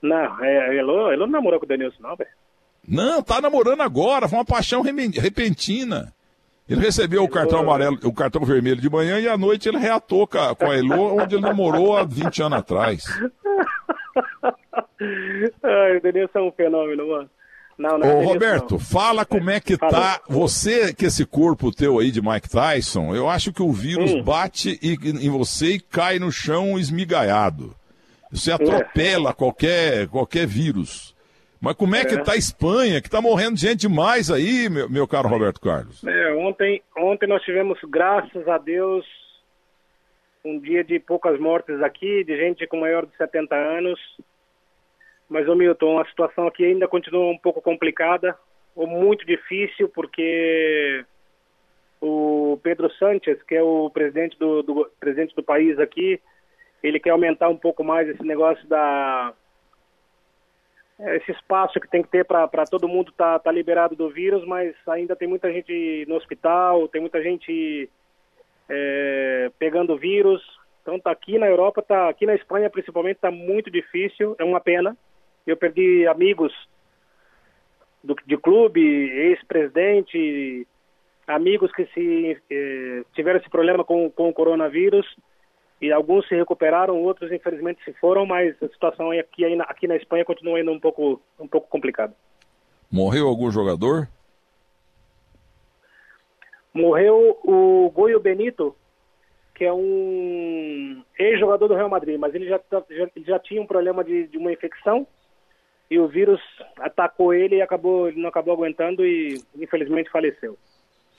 Não, 0.02 0.44
é, 0.44 0.78
Elô, 0.78 1.12
Elô 1.12 1.26
não 1.26 1.34
namorou 1.34 1.60
com 1.60 1.66
o 1.66 1.70
Denilson, 1.70 2.02
não, 2.02 2.16
velho. 2.16 2.30
Não, 2.88 3.22
tá 3.22 3.40
namorando 3.40 3.82
agora, 3.82 4.28
foi 4.28 4.40
uma 4.40 4.46
paixão 4.46 4.82
repentina. 4.82 6.14
Ele 6.68 6.82
recebeu 6.82 7.24
o 7.24 7.30
cartão 7.30 7.60
amarelo, 7.60 8.00
o 8.04 8.14
cartão 8.14 8.46
vermelho 8.46 8.80
de 8.80 8.90
manhã 8.90 9.20
e 9.20 9.28
à 9.28 9.38
noite 9.38 9.68
ele 9.68 9.78
reatou 9.78 10.26
com 10.26 10.38
a 10.38 10.78
Elô, 10.78 11.22
onde 11.22 11.36
ele 11.36 11.42
namorou 11.42 11.98
há 11.98 12.04
20 12.04 12.44
anos 12.44 12.60
atrás. 12.60 13.04
Ai, 15.64 15.98
o 15.98 16.02
Denilson 16.02 16.40
é 16.40 16.42
um 16.44 16.52
fenômeno, 16.52 17.08
mano. 17.10 17.30
Não, 17.82 17.98
não 17.98 18.08
é 18.08 18.14
Ô, 18.14 18.22
Roberto, 18.22 18.78
fala 18.78 19.26
como 19.26 19.50
é 19.50 19.60
que 19.60 19.76
tá. 19.76 20.22
Você, 20.30 20.94
que 20.94 21.06
esse 21.06 21.26
corpo 21.26 21.72
teu 21.72 21.98
aí 21.98 22.12
de 22.12 22.22
Mike 22.22 22.48
Tyson, 22.48 23.16
eu 23.16 23.28
acho 23.28 23.52
que 23.52 23.64
o 23.64 23.72
vírus 23.72 24.14
hum. 24.14 24.22
bate 24.22 24.80
em 24.84 25.30
você 25.30 25.74
e 25.74 25.80
cai 25.80 26.20
no 26.20 26.32
chão 26.32 26.78
esmigaiado. 26.78 27.76
Você 28.32 28.52
atropela 28.52 29.32
é. 29.32 29.34
qualquer, 29.34 30.08
qualquer 30.08 30.46
vírus. 30.46 31.16
Mas 31.60 31.76
como 31.76 31.96
é, 31.96 32.02
é, 32.02 32.06
que 32.06 32.24
tá 32.24 32.34
a 32.34 32.38
Espanha, 32.38 33.02
que 33.02 33.10
tá 33.10 33.20
morrendo 33.20 33.58
gente 33.58 33.82
demais 33.82 34.30
aí, 34.30 34.70
meu, 34.70 34.90
meu 34.90 35.08
caro 35.08 35.28
Roberto 35.28 35.60
Carlos? 35.60 36.04
É, 36.04 36.34
ontem, 36.34 36.82
ontem 36.96 37.28
nós 37.28 37.42
tivemos, 37.44 37.80
graças 37.88 38.48
a 38.48 38.58
Deus, 38.58 39.06
um 40.46 40.60
dia 40.60 40.84
de 40.84 41.00
poucas 41.00 41.40
mortes 41.40 41.82
aqui, 41.82 42.24
de 42.24 42.38
gente 42.38 42.66
com 42.68 42.80
maior 42.80 43.06
de 43.06 43.16
70 43.18 43.56
anos. 43.56 44.00
Mas, 45.32 45.48
ô 45.48 45.56
Milton, 45.56 45.98
a 45.98 46.06
situação 46.08 46.46
aqui 46.46 46.66
ainda 46.66 46.90
continua 46.90 47.32
um 47.32 47.38
pouco 47.38 47.62
complicada, 47.62 48.38
ou 48.76 48.86
muito 48.86 49.26
difícil, 49.26 49.88
porque 49.88 51.06
o 52.02 52.60
Pedro 52.62 52.92
Sánchez, 52.96 53.42
que 53.44 53.56
é 53.56 53.64
o 53.64 53.90
presidente 53.90 54.38
do, 54.38 54.62
do, 54.62 54.92
presidente 55.00 55.34
do 55.34 55.42
país 55.42 55.80
aqui, 55.80 56.20
ele 56.84 57.00
quer 57.00 57.12
aumentar 57.12 57.48
um 57.48 57.56
pouco 57.56 57.82
mais 57.82 58.10
esse 58.10 58.22
negócio 58.24 58.68
da 58.68 59.34
esse 61.00 61.32
espaço 61.32 61.80
que 61.80 61.90
tem 61.90 62.04
que 62.04 62.10
ter 62.10 62.26
para 62.26 62.66
todo 62.70 62.90
mundo 62.90 63.10
estar 63.10 63.40
tá, 63.40 63.46
tá 63.46 63.52
liberado 63.54 63.96
do 63.96 64.10
vírus, 64.10 64.46
mas 64.46 64.76
ainda 64.86 65.16
tem 65.16 65.30
muita 65.30 65.50
gente 65.50 66.06
no 66.10 66.16
hospital, 66.16 66.90
tem 66.90 67.00
muita 67.00 67.24
gente 67.24 67.90
é, 68.68 69.50
pegando 69.58 69.98
vírus. 69.98 70.44
Então 70.82 71.00
tá 71.00 71.10
aqui 71.10 71.40
na 71.40 71.48
Europa, 71.48 71.82
tá 71.82 72.10
aqui 72.10 72.26
na 72.26 72.36
Espanha 72.36 72.70
principalmente 72.70 73.22
tá 73.22 73.32
muito 73.32 73.72
difícil, 73.72 74.36
é 74.38 74.44
uma 74.44 74.60
pena. 74.60 74.96
Eu 75.46 75.58
perdi 75.58 76.08
amigos 76.08 76.54
do, 78.04 78.16
de 78.26 78.38
clube, 78.38 78.82
ex-presidente, 78.82 80.68
amigos 81.28 81.72
que 81.72 81.86
se 81.88 82.38
eh, 82.50 83.04
tiveram 83.14 83.40
esse 83.40 83.50
problema 83.50 83.84
com, 83.84 84.10
com 84.10 84.30
o 84.30 84.34
coronavírus. 84.34 85.08
e 85.82 85.92
alguns 85.92 86.28
se 86.28 86.36
recuperaram, 86.36 87.02
outros 87.02 87.32
infelizmente 87.32 87.84
se 87.84 87.94
foram, 87.94 88.26
mas 88.26 88.56
a 88.62 88.68
situação 88.68 89.12
aqui, 89.12 89.44
aqui 89.62 89.88
na 89.88 89.96
Espanha 89.96 90.26
continua 90.26 90.58
ainda 90.58 90.72
um 90.72 90.80
pouco, 90.80 91.22
um 91.40 91.48
pouco 91.48 91.68
complicada. 91.68 92.14
Morreu 92.92 93.28
algum 93.28 93.50
jogador? 93.50 94.08
Morreu 96.74 97.38
o 97.44 97.90
Goio 97.94 98.20
Benito, 98.20 98.76
que 99.56 99.66
é 99.66 99.74
um 99.74 101.04
ex-jogador 101.18 101.68
do 101.68 101.76
Real 101.76 101.90
Madrid, 101.90 102.18
mas 102.18 102.34
ele 102.34 102.48
já, 102.48 102.60
já, 102.72 102.84
já 103.16 103.40
tinha 103.40 103.62
um 103.62 103.68
problema 103.68 104.04
de, 104.04 104.28
de, 104.28 104.38
uma 104.38 104.52
infecção 104.52 105.06
e 105.92 106.00
o 106.00 106.08
vírus 106.08 106.40
atacou 106.80 107.34
ele 107.34 107.58
e 107.58 107.62
acabou, 107.62 108.08
ele 108.08 108.22
não 108.22 108.30
acabou 108.30 108.54
aguentando 108.54 109.06
e 109.06 109.44
infelizmente 109.58 110.10
faleceu. 110.10 110.58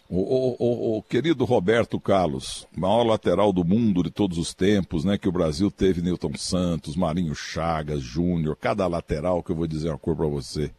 O, 0.08 0.16
o, 0.16 0.56
o, 0.58 0.98
o, 0.98 1.02
querido 1.02 1.44
Roberto 1.44 2.00
Carlos, 2.00 2.66
maior 2.74 3.02
lateral 3.02 3.52
do 3.52 3.64
mundo 3.64 4.02
de 4.02 4.10
todos 4.10 4.38
os 4.38 4.54
tempos, 4.54 5.04
né? 5.04 5.18
Que 5.18 5.28
o 5.28 5.32
Brasil 5.32 5.70
teve 5.70 6.00
Newton 6.00 6.32
Santos, 6.36 6.96
Marinho 6.96 7.34
Chagas, 7.34 8.00
Júnior, 8.00 8.56
cada 8.56 8.86
lateral 8.86 9.42
que 9.42 9.52
eu 9.52 9.56
vou 9.56 9.66
dizer 9.66 9.90
uma 9.90 9.98
cor 9.98 10.16
para 10.16 10.26
você. 10.26 10.70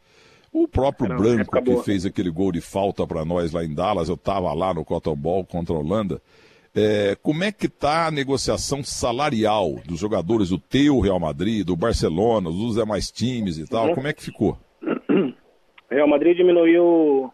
O 0.52 0.68
próprio 0.68 1.10
Não, 1.10 1.18
Branco 1.18 1.62
que 1.62 1.84
fez 1.84 2.04
aquele 2.04 2.32
gol 2.32 2.52
de 2.52 2.62
falta 2.62 3.06
para 3.06 3.24
nós 3.24 3.52
lá 3.52 3.64
em 3.64 3.74
Dallas, 3.74 4.10
eu 4.10 4.16
estava 4.16 4.52
lá 4.54 4.74
no 4.74 4.84
Cotton 4.84 5.16
Ball 5.16 5.46
contra 5.46 5.76
a 5.76 5.80
Holanda. 5.80 6.20
É, 6.76 7.16
como 7.22 7.44
é 7.44 7.52
que 7.52 7.68
está 7.68 8.08
a 8.08 8.12
negociação 8.12 8.84
salarial 8.84 9.76
dos 9.86 10.00
jogadores 10.00 10.50
do 10.50 10.58
teu 10.58 11.00
Real 11.00 11.20
Madrid, 11.20 11.66
do 11.66 11.76
Barcelona, 11.76 12.50
dos 12.50 12.76
demais 12.76 13.12
times 13.12 13.60
e 13.60 13.70
tal? 13.70 13.90
Uhum. 13.90 13.96
Como 13.96 14.08
é 14.08 14.14
que 14.14 14.24
ficou? 14.24 14.58
Real 15.90 16.08
Madrid 16.08 16.36
diminuiu 16.36 17.32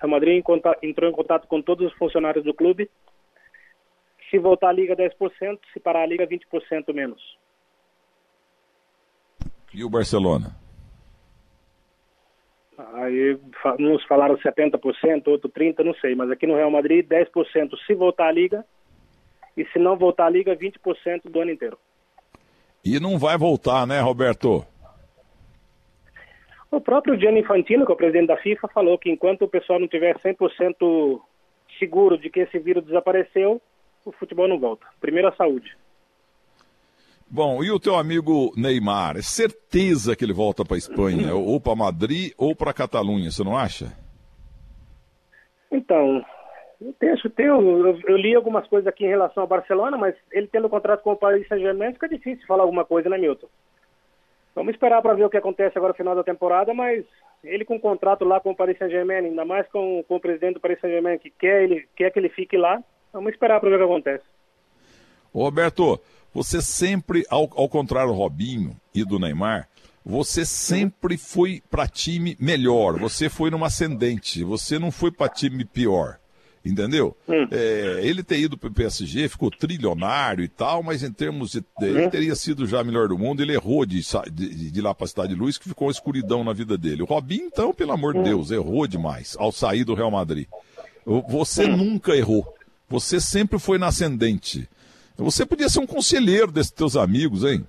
Real 0.00 0.10
Madrid 0.10 0.42
entrou 0.82 1.10
em 1.10 1.12
contato 1.12 1.46
com 1.46 1.60
todos 1.60 1.86
os 1.86 1.98
funcionários 1.98 2.42
do 2.42 2.54
clube. 2.54 2.90
Se 4.30 4.38
voltar 4.38 4.70
a 4.70 4.72
liga 4.72 4.96
10%, 4.96 5.58
se 5.72 5.80
parar 5.80 6.04
a 6.04 6.06
liga 6.06 6.26
20% 6.26 6.94
menos. 6.94 7.20
E 9.74 9.84
o 9.84 9.90
Barcelona? 9.90 10.56
Aí 12.94 13.38
uns 13.78 14.04
falaram 14.04 14.36
70%, 14.36 15.28
outro 15.28 15.50
30%, 15.50 15.84
não 15.84 15.94
sei. 15.94 16.14
Mas 16.14 16.30
aqui 16.30 16.46
no 16.46 16.56
Real 16.56 16.70
Madrid, 16.70 17.06
10% 17.06 17.76
se 17.86 17.94
voltar 17.94 18.28
a 18.28 18.32
liga. 18.32 18.64
E 19.56 19.64
se 19.66 19.78
não 19.78 19.96
voltar 19.96 20.26
a 20.26 20.30
liga, 20.30 20.56
20% 20.56 21.22
do 21.24 21.40
ano 21.40 21.50
inteiro. 21.50 21.78
E 22.84 22.98
não 22.98 23.18
vai 23.18 23.36
voltar, 23.36 23.86
né, 23.86 24.00
Roberto? 24.00 24.64
O 26.70 26.80
próprio 26.80 27.18
Gianni 27.18 27.40
Infantino, 27.40 27.84
que 27.84 27.90
é 27.90 27.94
o 27.94 27.98
presidente 27.98 28.28
da 28.28 28.36
FIFA, 28.36 28.68
falou 28.68 28.96
que 28.96 29.10
enquanto 29.10 29.42
o 29.42 29.48
pessoal 29.48 29.80
não 29.80 29.88
tiver 29.88 30.16
100% 30.18 31.20
seguro 31.78 32.16
de 32.16 32.30
que 32.30 32.40
esse 32.40 32.58
vírus 32.58 32.84
desapareceu, 32.84 33.60
o 34.04 34.12
futebol 34.12 34.48
não 34.48 34.58
volta. 34.58 34.86
Primeiro 35.00 35.28
a 35.28 35.32
saúde. 35.32 35.76
Bom, 37.32 37.62
e 37.62 37.70
o 37.70 37.78
teu 37.78 37.94
amigo 37.94 38.52
Neymar? 38.56 39.16
É 39.16 39.22
certeza 39.22 40.16
que 40.16 40.24
ele 40.24 40.32
volta 40.32 40.64
para 40.64 40.74
a 40.74 40.78
Espanha, 40.78 41.32
ou 41.36 41.60
para 41.60 41.76
Madrid 41.76 42.32
ou 42.36 42.56
para 42.56 42.72
Catalunha, 42.72 43.30
você 43.30 43.44
não 43.44 43.56
acha? 43.56 43.92
Então, 45.70 46.24
eu, 46.80 47.30
tenho, 47.30 47.86
eu, 47.86 48.00
eu, 48.08 48.16
li 48.16 48.34
algumas 48.34 48.66
coisas 48.66 48.88
aqui 48.88 49.04
em 49.04 49.10
relação 49.10 49.42
ao 49.42 49.48
Barcelona, 49.48 49.96
mas 49.96 50.16
ele 50.32 50.48
tendo 50.48 50.68
contrato 50.68 51.02
com 51.02 51.12
o 51.12 51.16
Paris 51.16 51.46
Saint-Germain, 51.46 51.92
fica 51.92 52.08
difícil 52.08 52.44
falar 52.48 52.64
alguma 52.64 52.84
coisa, 52.84 53.08
né, 53.08 53.16
Milton? 53.16 53.46
Vamos 54.52 54.74
esperar 54.74 55.00
para 55.00 55.14
ver 55.14 55.24
o 55.24 55.30
que 55.30 55.36
acontece 55.36 55.78
agora 55.78 55.92
no 55.92 55.96
final 55.96 56.16
da 56.16 56.24
temporada, 56.24 56.74
mas 56.74 57.04
ele 57.44 57.64
com 57.64 57.76
um 57.76 57.80
contrato 57.80 58.24
lá 58.24 58.40
com 58.40 58.50
o 58.50 58.56
Paris 58.56 58.76
Saint-Germain, 58.76 59.26
ainda 59.26 59.44
mais 59.44 59.68
com, 59.68 60.02
com 60.08 60.16
o 60.16 60.20
presidente 60.20 60.54
do 60.54 60.60
Paris 60.60 60.80
Saint-Germain 60.80 61.18
que 61.18 61.30
quer, 61.30 61.62
ele, 61.62 61.86
quer 61.94 62.10
que 62.10 62.18
ele 62.18 62.28
fique 62.28 62.56
lá, 62.56 62.82
vamos 63.12 63.30
esperar 63.30 63.60
para 63.60 63.68
ver 63.68 63.76
o 63.76 63.78
que 63.78 63.84
acontece. 63.84 64.24
Roberto, 65.32 66.00
você 66.32 66.62
sempre, 66.62 67.24
ao, 67.28 67.50
ao 67.54 67.68
contrário 67.68 68.12
do 68.12 68.18
Robinho 68.18 68.76
e 68.94 69.04
do 69.04 69.18
Neymar, 69.18 69.68
você 70.04 70.44
sempre 70.44 71.16
foi 71.16 71.62
para 71.70 71.86
time 71.86 72.36
melhor, 72.40 72.98
você 72.98 73.28
foi 73.28 73.50
numa 73.50 73.66
ascendente, 73.66 74.42
você 74.42 74.78
não 74.78 74.90
foi 74.90 75.10
para 75.10 75.28
time 75.28 75.64
pior. 75.64 76.18
Entendeu? 76.62 77.16
Hum. 77.26 77.48
É, 77.50 78.00
ele 78.02 78.22
ter 78.22 78.38
ido 78.38 78.58
para 78.58 78.68
o 78.68 78.72
PSG, 78.72 79.30
ficou 79.30 79.50
trilionário 79.50 80.44
e 80.44 80.48
tal, 80.48 80.82
mas 80.82 81.02
em 81.02 81.10
termos 81.10 81.52
de. 81.52 81.64
Ele 81.80 82.04
hum. 82.04 82.10
teria 82.10 82.34
sido 82.34 82.66
já 82.66 82.84
melhor 82.84 83.08
do 83.08 83.16
mundo, 83.16 83.42
ele 83.42 83.54
errou 83.54 83.86
de, 83.86 84.02
de, 84.30 84.70
de 84.70 84.80
lá 84.82 84.94
para 84.94 85.06
a 85.06 85.08
Cidade 85.08 85.34
de 85.34 85.40
Luz, 85.40 85.56
que 85.56 85.68
ficou 85.70 85.88
uma 85.88 85.92
escuridão 85.92 86.44
na 86.44 86.52
vida 86.52 86.76
dele. 86.76 87.02
O 87.02 87.06
Robinho, 87.06 87.46
então, 87.46 87.72
pelo 87.72 87.92
amor 87.92 88.12
de 88.12 88.20
hum. 88.20 88.24
Deus, 88.24 88.50
errou 88.50 88.86
demais 88.86 89.36
ao 89.38 89.50
sair 89.50 89.84
do 89.84 89.94
Real 89.94 90.10
Madrid. 90.10 90.46
Você 91.06 91.64
hum. 91.64 91.78
nunca 91.78 92.14
errou. 92.14 92.46
Você 92.90 93.20
sempre 93.20 93.58
foi 93.58 93.78
na 93.78 93.86
ascendente. 93.86 94.68
Você 95.24 95.46
podia 95.46 95.68
ser 95.68 95.80
um 95.80 95.86
conselheiro 95.86 96.50
desses 96.50 96.72
teus 96.72 96.96
amigos, 96.96 97.44
hein? 97.44 97.66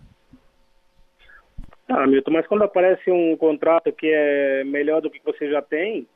Ah, 1.89 2.08
Milton, 2.08 2.31
mas 2.31 2.48
quando 2.48 2.63
aparece 2.63 3.12
um 3.12 3.36
contrato 3.36 3.91
que 3.91 4.08
é 4.08 4.63
melhor 4.63 5.01
do 5.01 5.10
que 5.10 5.22
você 5.24 5.50
já 5.50 5.62
tem, 5.62 6.08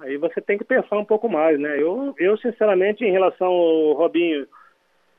Aí 0.00 0.16
você 0.16 0.40
tem 0.40 0.58
que 0.58 0.64
pensar 0.64 0.98
um 0.98 1.04
pouco 1.04 1.28
mais, 1.28 1.58
né? 1.58 1.80
Eu, 1.80 2.14
eu 2.18 2.36
sinceramente, 2.38 3.04
em 3.04 3.12
relação 3.12 3.48
ao 3.48 3.92
Robinho 3.92 4.46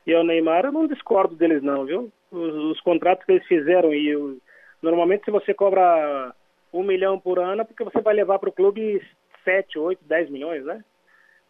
e 0.05 0.13
ao 0.13 0.23
Neymar, 0.23 0.65
eu 0.65 0.71
não 0.71 0.87
discordo 0.87 1.35
deles 1.35 1.63
não, 1.63 1.85
viu? 1.85 2.11
Os, 2.31 2.53
os 2.71 2.81
contratos 2.81 3.25
que 3.25 3.31
eles 3.31 3.47
fizeram 3.47 3.93
e 3.93 4.09
eu, 4.09 4.37
normalmente 4.81 5.25
se 5.25 5.31
você 5.31 5.53
cobra 5.53 6.33
um 6.71 6.83
milhão 6.83 7.19
por 7.19 7.39
ano, 7.39 7.61
é 7.61 7.65
porque 7.65 7.83
você 7.83 8.01
vai 8.01 8.13
levar 8.13 8.39
para 8.39 8.49
o 8.49 8.53
clube 8.53 9.01
7, 9.43 9.79
8, 9.79 10.03
10 10.03 10.29
milhões, 10.29 10.63
né? 10.63 10.83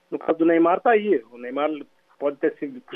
No 0.10 0.18
caso 0.18 0.40
do 0.40 0.46
Neymar, 0.46 0.80
tá 0.80 0.92
aí. 0.92 1.22
O 1.32 1.38
Neymar 1.38 1.70
pode 2.20 2.38
ter 2.38 2.54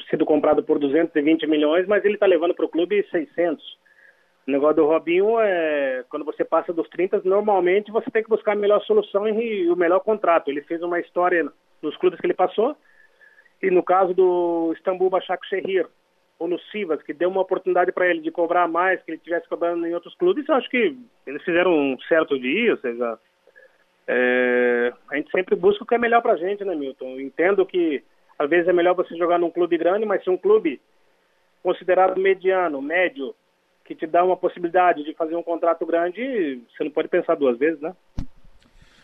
sido, 0.09 0.25
comprado 0.25 0.63
por 0.63 0.79
220 0.79 1.47
milhões, 1.47 1.87
mas 1.87 2.03
ele 2.03 2.15
está 2.15 2.25
levando 2.25 2.53
para 2.53 2.65
o 2.65 2.69
clube 2.69 3.05
600. 3.09 3.63
O 4.47 4.51
negócio 4.51 4.77
do 4.77 4.85
Robinho 4.85 5.39
é 5.39 6.03
quando 6.09 6.25
você 6.25 6.43
passa 6.43 6.73
dos 6.73 6.89
30, 6.89 7.21
normalmente 7.23 7.91
você 7.91 8.09
tem 8.09 8.23
que 8.23 8.29
buscar 8.29 8.53
a 8.53 8.55
melhor 8.55 8.81
solução 8.81 9.27
e 9.27 9.69
o 9.69 9.75
melhor 9.75 9.99
contrato. 9.99 10.49
Ele 10.49 10.61
fez 10.63 10.81
uma 10.81 10.99
história 10.99 11.47
nos 11.81 11.95
clubes 11.97 12.19
que 12.19 12.25
ele 12.25 12.33
passou, 12.33 12.75
e 13.61 13.69
no 13.69 13.83
caso 13.83 14.13
do 14.13 14.73
Istambul 14.75 15.09
Başakşehir 15.09 15.87
ou 16.39 16.47
no 16.47 16.59
Sivas, 16.71 17.03
que 17.03 17.13
deu 17.13 17.29
uma 17.29 17.41
oportunidade 17.41 17.91
para 17.91 18.07
ele 18.07 18.19
de 18.19 18.31
cobrar 18.31 18.67
mais 18.67 19.01
que 19.03 19.11
ele 19.11 19.19
tivesse 19.19 19.47
cobrando 19.47 19.85
em 19.85 19.93
outros 19.93 20.15
clubes, 20.15 20.47
eu 20.49 20.55
acho 20.55 20.67
que 20.69 20.97
eles 21.27 21.43
fizeram 21.43 21.71
um 21.71 21.99
certo 22.07 22.39
dia, 22.39 22.71
ou 22.71 22.77
seja, 22.79 23.19
é, 24.07 24.91
a 25.11 25.15
gente 25.17 25.29
sempre 25.29 25.55
busca 25.55 25.83
o 25.83 25.87
que 25.87 25.93
é 25.93 25.99
melhor 25.99 26.21
para 26.23 26.33
a 26.33 26.37
gente, 26.37 26.65
né, 26.65 26.73
Milton? 26.73 27.19
Entendo 27.19 27.63
que 27.63 28.03
às 28.41 28.49
vezes 28.49 28.67
é 28.67 28.73
melhor 28.73 28.95
você 28.95 29.15
jogar 29.15 29.37
num 29.37 29.51
clube 29.51 29.77
grande, 29.77 30.05
mas 30.05 30.23
se 30.23 30.29
um 30.29 30.37
clube 30.37 30.81
considerado 31.61 32.19
mediano, 32.19 32.81
médio, 32.81 33.35
que 33.85 33.93
te 33.93 34.07
dá 34.07 34.23
uma 34.23 34.35
possibilidade 34.35 35.03
de 35.03 35.13
fazer 35.13 35.35
um 35.35 35.43
contrato 35.43 35.85
grande, 35.85 36.59
você 36.75 36.83
não 36.83 36.91
pode 36.91 37.07
pensar 37.07 37.35
duas 37.35 37.57
vezes, 37.57 37.79
né? 37.79 37.93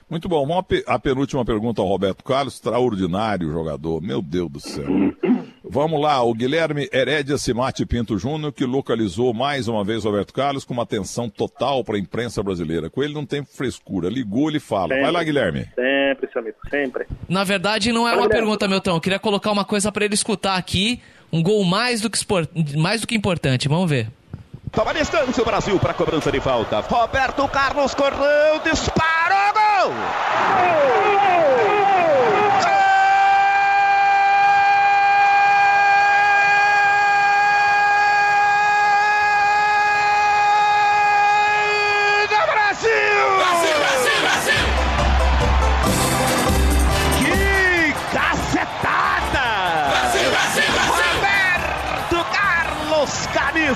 Muito 0.10 0.29
bom. 0.29 0.41
Uma, 0.44 0.65
a 0.88 0.98
penúltima 0.98 1.44
pergunta 1.44 1.82
ao 1.82 1.88
Roberto 1.88 2.24
Carlos, 2.24 2.56
extraordinário 2.56 3.51
jogador, 3.51 4.01
meu 4.01 4.22
Deus 4.22 4.50
do 4.50 4.60
céu. 4.60 4.88
Vamos 5.70 6.01
lá, 6.01 6.24
o 6.24 6.34
Guilherme 6.34 6.88
Herédia 6.94 7.38
Simati 7.38 7.86
Pinto 7.86 8.17
Júnior, 8.17 8.53
que 8.53 8.63
localizou 8.63 9.34
mais 9.34 9.67
uma 9.67 9.84
vez 9.84 10.06
o 10.06 10.10
Roberto 10.10 10.34
Carlos 10.34 10.63
com 10.63 10.74
uma 10.74 10.84
atenção 10.84 11.29
total 11.29 11.84
para 11.84 11.98
a 11.98 12.00
imprensa 12.00 12.41
brasileira. 12.41 12.89
Com 12.89 13.03
ele 13.03 13.13
não 13.13 13.25
tem 13.25 13.44
frescura, 13.44 14.08
ligou, 14.08 14.50
ele 14.50 14.62
fala. 14.62 14.89
Sempre, 14.89 15.01
Vai 15.01 15.12
lá, 15.12 15.24
Guilherme. 15.24 15.67
Sempre, 16.17 16.31
seu 16.31 16.41
amigo, 16.41 16.57
sempre. 16.69 17.07
Na 17.29 17.43
verdade, 17.43 17.91
não 17.91 18.07
é 18.07 18.15
uma 18.15 18.27
pergunta, 18.27 18.67
Milton. 18.67 18.95
Eu 18.95 19.01
queria 19.01 19.19
colocar 19.19 19.51
uma 19.51 19.63
coisa 19.63 19.91
para 19.91 20.03
ele 20.03 20.15
escutar 20.15 20.55
aqui. 20.55 21.00
Um 21.31 21.43
gol 21.43 21.63
mais 21.63 22.01
do 22.01 22.09
que, 22.09 22.19
mais 22.77 23.01
do 23.01 23.07
que 23.07 23.15
importante. 23.15 23.67
Vamos 23.67 23.89
ver. 23.89 24.07
Toma 24.71 24.93
distância 24.93 25.41
o 25.41 25.45
Brasil 25.45 25.79
para 25.79 25.93
cobrança 25.93 26.31
de 26.31 26.39
falta. 26.39 26.79
Roberto 26.81 27.47
Carlos 27.47 27.93
correu, 27.93 28.59
disparou, 28.63 29.53
gol! 29.53 29.93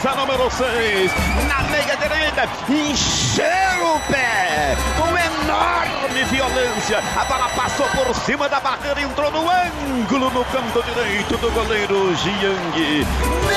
Camisa 0.02 0.16
número 0.16 0.50
6, 0.50 1.12
na 1.48 1.62
meia 1.70 1.96
direita, 1.96 2.50
encheu 2.68 3.96
o 3.96 4.00
pé, 4.12 4.76
com 4.98 5.08
enorme 5.08 6.24
violência, 6.26 7.00
a 7.16 7.26
bola 7.26 7.50
passou 7.50 7.86
por 7.90 8.16
cima 8.16 8.50
da 8.50 8.60
barreira, 8.60 9.00
entrou 9.02 9.30
no 9.32 9.48
ângulo 9.48 10.32
no 10.32 10.44
canto 10.46 10.84
direito 10.84 11.38
do 11.38 11.52
goleiro 11.52 12.16
Jiang. 12.16 13.08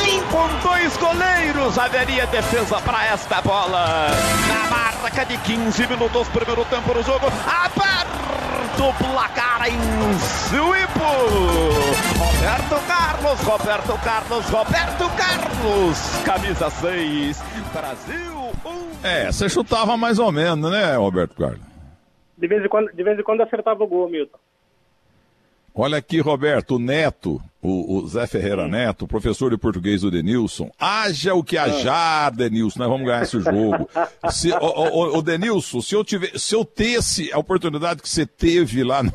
Nem 0.02 0.22
com 0.24 0.46
dois 0.62 0.96
goleiros 0.98 1.78
haveria 1.78 2.26
defesa 2.26 2.78
para 2.80 3.06
esta 3.06 3.40
bola. 3.40 4.08
Na 4.48 4.76
marca 4.76 5.24
de 5.24 5.38
15 5.38 5.86
minutos, 5.86 6.28
primeiro 6.28 6.64
tempo 6.66 6.92
do 6.92 7.02
jogo, 7.02 7.26
aberto 7.46 8.88
o 8.88 8.94
placar 8.94 9.66
em 9.66 9.78
Suípo. 10.18 12.13
Roberto 12.44 12.86
Carlos, 12.86 13.40
Roberto 13.40 14.04
Carlos, 14.04 14.44
Roberto 14.50 15.16
Carlos, 15.16 15.98
camisa 16.26 16.68
6, 16.68 17.42
Brasil 17.72 18.52
1. 19.02 19.06
É, 19.06 19.32
você 19.32 19.48
chutava 19.48 19.96
mais 19.96 20.18
ou 20.18 20.30
menos, 20.30 20.70
né, 20.70 20.94
Roberto 20.94 21.34
Carlos? 21.36 21.62
De 22.36 22.46
vez 22.46 22.62
em 22.62 22.68
quando, 22.68 22.92
de 22.92 23.02
vez 23.02 23.18
em 23.18 23.22
quando 23.22 23.40
acertava 23.40 23.82
o 23.82 23.86
gol, 23.86 24.10
Milton. 24.10 24.36
Olha 25.74 25.96
aqui, 25.96 26.20
Roberto, 26.20 26.76
o 26.76 26.78
Neto, 26.78 27.40
o, 27.62 27.96
o 27.96 28.06
Zé 28.06 28.26
Ferreira 28.26 28.68
Neto, 28.68 29.06
professor 29.06 29.50
de 29.50 29.56
português 29.56 30.02
do 30.02 30.10
Denilson. 30.10 30.70
Haja 30.78 31.34
o 31.34 31.42
que 31.42 31.56
hajar, 31.56 32.30
Denilson, 32.30 32.78
nós 32.78 32.88
vamos 32.90 33.06
ganhar 33.06 33.22
esse 33.22 33.40
jogo. 33.40 33.88
Se, 34.30 34.52
o, 34.52 34.58
o, 34.58 35.16
o, 35.16 35.22
Denilson, 35.22 35.80
se 35.80 35.94
eu, 35.94 36.04
tiver, 36.04 36.38
se 36.38 36.54
eu 36.54 36.62
tesse 36.62 37.32
a 37.32 37.38
oportunidade 37.38 38.02
que 38.02 38.08
você 38.08 38.26
teve 38.26 38.84
lá 38.84 39.02
no, 39.02 39.12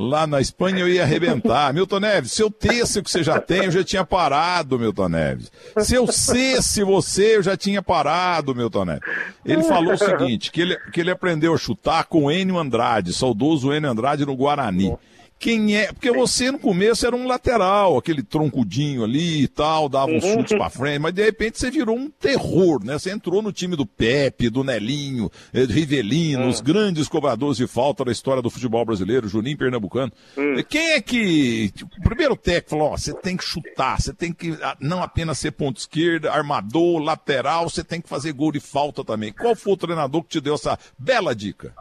lá 0.00 0.26
na 0.26 0.40
Espanha 0.40 0.78
eu 0.78 0.88
ia 0.88 1.02
arrebentar. 1.02 1.72
Milton 1.74 2.00
Neves, 2.00 2.32
se 2.32 2.42
eu 2.42 2.50
tesse 2.50 2.98
o 2.98 3.02
que 3.02 3.10
você 3.10 3.22
já 3.22 3.38
tem, 3.38 3.64
eu 3.64 3.70
já 3.70 3.84
tinha 3.84 4.04
parado, 4.04 4.78
Milton 4.78 5.08
Neves. 5.08 5.52
Se 5.78 5.94
eu 5.94 6.06
cesse 6.06 6.82
você, 6.82 7.36
eu 7.36 7.42
já 7.42 7.56
tinha 7.56 7.82
parado, 7.82 8.54
Milton 8.54 8.86
Neves. 8.86 9.02
Ele 9.44 9.62
falou 9.62 9.92
o 9.92 9.98
seguinte, 9.98 10.50
que 10.50 10.62
ele, 10.62 10.76
que 10.92 11.00
ele 11.00 11.10
aprendeu 11.10 11.54
a 11.54 11.58
chutar 11.58 12.04
com 12.04 12.30
Enio 12.30 12.58
Andrade, 12.58 13.12
saudoso 13.12 13.72
Enio 13.72 13.90
Andrade 13.90 14.24
no 14.24 14.34
Guarani 14.34 14.96
quem 15.40 15.74
é. 15.74 15.90
Porque 15.90 16.12
você 16.12 16.50
no 16.50 16.58
começo 16.58 17.06
era 17.06 17.16
um 17.16 17.26
lateral, 17.26 17.96
aquele 17.96 18.22
troncudinho 18.22 19.02
ali 19.02 19.44
e 19.44 19.48
tal, 19.48 19.88
dava 19.88 20.12
uns 20.12 20.22
uhum. 20.22 20.34
chutes 20.34 20.56
pra 20.56 20.68
frente, 20.68 20.98
mas 20.98 21.14
de 21.14 21.24
repente 21.24 21.58
você 21.58 21.70
virou 21.70 21.96
um 21.96 22.10
terror, 22.10 22.84
né? 22.84 22.98
Você 22.98 23.10
entrou 23.10 23.40
no 23.40 23.50
time 23.50 23.74
do 23.74 23.86
Pepe, 23.86 24.50
do 24.50 24.62
Nelinho, 24.62 25.30
eh, 25.54 25.64
do 25.64 25.72
Rivelino, 25.72 26.46
os 26.46 26.58
uhum. 26.58 26.64
grandes 26.64 27.08
cobradores 27.08 27.56
de 27.56 27.66
falta 27.66 28.04
da 28.04 28.12
história 28.12 28.42
do 28.42 28.50
futebol 28.50 28.84
brasileiro, 28.84 29.26
Juninho 29.26 29.56
Pernambucano. 29.56 30.12
Uhum. 30.36 30.62
Quem 30.68 30.92
é 30.92 31.00
que. 31.00 31.72
O 31.98 32.02
primeiro 32.02 32.36
técnico 32.36 32.70
falou: 32.70 32.92
ó, 32.92 32.96
você 32.98 33.14
tem 33.14 33.34
que 33.34 33.44
chutar, 33.44 33.98
você 33.98 34.12
tem 34.12 34.34
que 34.34 34.58
ah, 34.62 34.76
não 34.78 35.02
apenas 35.02 35.38
ser 35.38 35.52
ponto 35.52 35.78
esquerda, 35.78 36.30
armador, 36.30 37.02
lateral, 37.02 37.70
você 37.70 37.82
tem 37.82 37.98
que 37.98 38.10
fazer 38.10 38.34
gol 38.34 38.52
de 38.52 38.60
falta 38.60 39.02
também. 39.02 39.32
Qual 39.32 39.56
foi 39.56 39.72
o 39.72 39.76
treinador 39.76 40.22
que 40.22 40.28
te 40.28 40.40
deu 40.40 40.54
essa 40.54 40.78
bela 40.98 41.34
dica? 41.34 41.74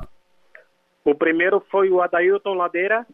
O 1.04 1.14
primeiro 1.14 1.62
foi 1.70 1.90
o 1.90 2.02
Adailton 2.02 2.54
Ladeira, 2.54 3.06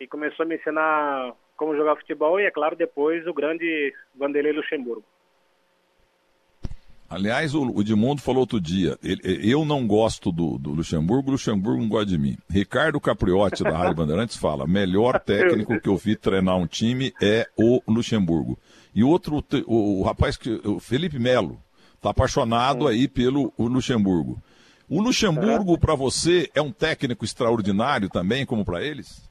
e 0.00 0.06
começou 0.06 0.44
a 0.44 0.48
me 0.48 0.56
ensinar 0.56 1.34
como 1.56 1.76
jogar 1.76 1.96
futebol 1.96 2.40
e, 2.40 2.44
é 2.44 2.50
claro, 2.50 2.76
depois 2.76 3.26
o 3.26 3.34
grande 3.34 3.92
Vanderlei 4.14 4.52
Luxemburgo. 4.52 5.04
Aliás, 7.10 7.54
o, 7.54 7.80
Edmundo 7.80 8.20
falou 8.20 8.40
outro 8.40 8.60
dia, 8.60 8.98
ele, 9.02 9.22
eu 9.50 9.64
não 9.64 9.86
gosto 9.86 10.30
do, 10.30 10.58
do 10.58 10.72
Luxemburgo, 10.72 11.28
o 11.28 11.32
Luxemburgo 11.32 11.80
não 11.80 11.88
gosta 11.88 12.06
de 12.06 12.18
mim. 12.18 12.36
Ricardo 12.50 13.00
Capriotti, 13.00 13.64
da 13.64 13.76
Rádio 13.76 13.96
Bandeirantes, 13.96 14.36
fala, 14.36 14.66
melhor 14.66 15.18
técnico 15.24 15.80
que 15.80 15.88
eu 15.88 15.96
vi 15.96 16.14
treinar 16.16 16.56
um 16.56 16.66
time 16.66 17.14
é 17.20 17.46
o 17.56 17.80
Luxemburgo. 17.88 18.58
E 18.94 19.02
outro, 19.02 19.42
o, 19.66 20.00
o 20.00 20.02
rapaz, 20.02 20.36
que 20.36 20.60
o 20.64 20.78
Felipe 20.78 21.18
Melo, 21.18 21.58
está 21.94 22.10
apaixonado 22.10 22.86
aí 22.86 23.08
pelo 23.08 23.54
Luxemburgo. 23.58 24.40
O 24.86 25.00
Luxemburgo, 25.00 25.78
para 25.78 25.94
você, 25.94 26.50
é 26.54 26.60
um 26.60 26.70
técnico 26.70 27.24
extraordinário 27.24 28.10
também, 28.10 28.44
como 28.44 28.66
para 28.66 28.82
eles? 28.84 29.27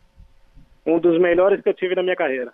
Um 0.88 1.00
dos 1.00 1.20
melhores 1.20 1.62
que 1.62 1.68
eu 1.68 1.74
tive 1.74 1.94
na 1.94 2.02
minha 2.02 2.16
carreira. 2.16 2.54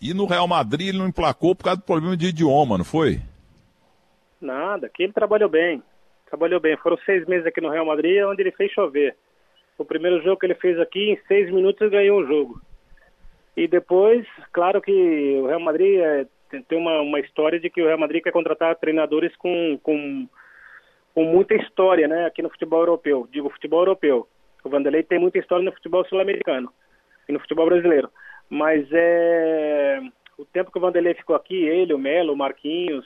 E 0.00 0.12
no 0.12 0.26
Real 0.26 0.46
Madrid 0.46 0.88
ele 0.88 0.98
não 0.98 1.08
emplacou 1.08 1.56
por 1.56 1.64
causa 1.64 1.80
do 1.80 1.84
problema 1.86 2.16
de 2.16 2.26
idioma, 2.26 2.76
não 2.76 2.84
foi? 2.84 3.20
Nada, 4.40 4.86
aqui 4.86 5.02
ele 5.02 5.12
trabalhou 5.12 5.48
bem. 5.48 5.82
Trabalhou 6.26 6.60
bem. 6.60 6.76
Foram 6.76 6.98
seis 6.98 7.26
meses 7.26 7.46
aqui 7.46 7.60
no 7.60 7.70
Real 7.70 7.86
Madrid, 7.86 8.22
onde 8.24 8.42
ele 8.42 8.52
fez 8.52 8.70
chover. 8.70 9.16
O 9.78 9.84
primeiro 9.84 10.22
jogo 10.22 10.38
que 10.38 10.46
ele 10.46 10.54
fez 10.54 10.78
aqui, 10.78 11.10
em 11.10 11.18
seis 11.26 11.50
minutos 11.50 11.80
ele 11.80 11.90
ganhou 11.90 12.20
o 12.20 12.26
jogo. 12.26 12.60
E 13.56 13.66
depois, 13.66 14.26
claro 14.52 14.80
que 14.80 15.40
o 15.42 15.46
Real 15.46 15.60
Madrid 15.60 15.98
é, 15.98 16.26
tem 16.68 16.78
uma, 16.78 17.00
uma 17.00 17.18
história 17.18 17.58
de 17.58 17.70
que 17.70 17.82
o 17.82 17.86
Real 17.86 17.98
Madrid 17.98 18.22
quer 18.22 18.30
contratar 18.30 18.76
treinadores 18.76 19.34
com, 19.36 19.78
com, 19.82 20.28
com 21.14 21.24
muita 21.24 21.54
história, 21.54 22.06
né, 22.06 22.26
aqui 22.26 22.40
no 22.42 22.50
futebol 22.50 22.80
europeu. 22.80 23.26
Digo 23.32 23.50
futebol 23.50 23.80
europeu. 23.80 24.28
O 24.64 24.68
Vanderlei 24.68 25.02
tem 25.02 25.18
muita 25.18 25.38
história 25.38 25.64
no 25.64 25.72
futebol 25.72 26.04
sul-americano 26.06 26.72
e 27.28 27.32
no 27.32 27.40
futebol 27.40 27.66
brasileiro. 27.66 28.10
Mas 28.48 28.86
é 28.92 30.00
o 30.38 30.44
tempo 30.44 30.70
que 30.70 30.78
o 30.78 30.80
Vanderlei 30.80 31.14
ficou 31.14 31.34
aqui, 31.34 31.56
ele, 31.56 31.92
o 31.92 31.98
Melo, 31.98 32.32
o 32.32 32.36
Marquinhos, 32.36 33.04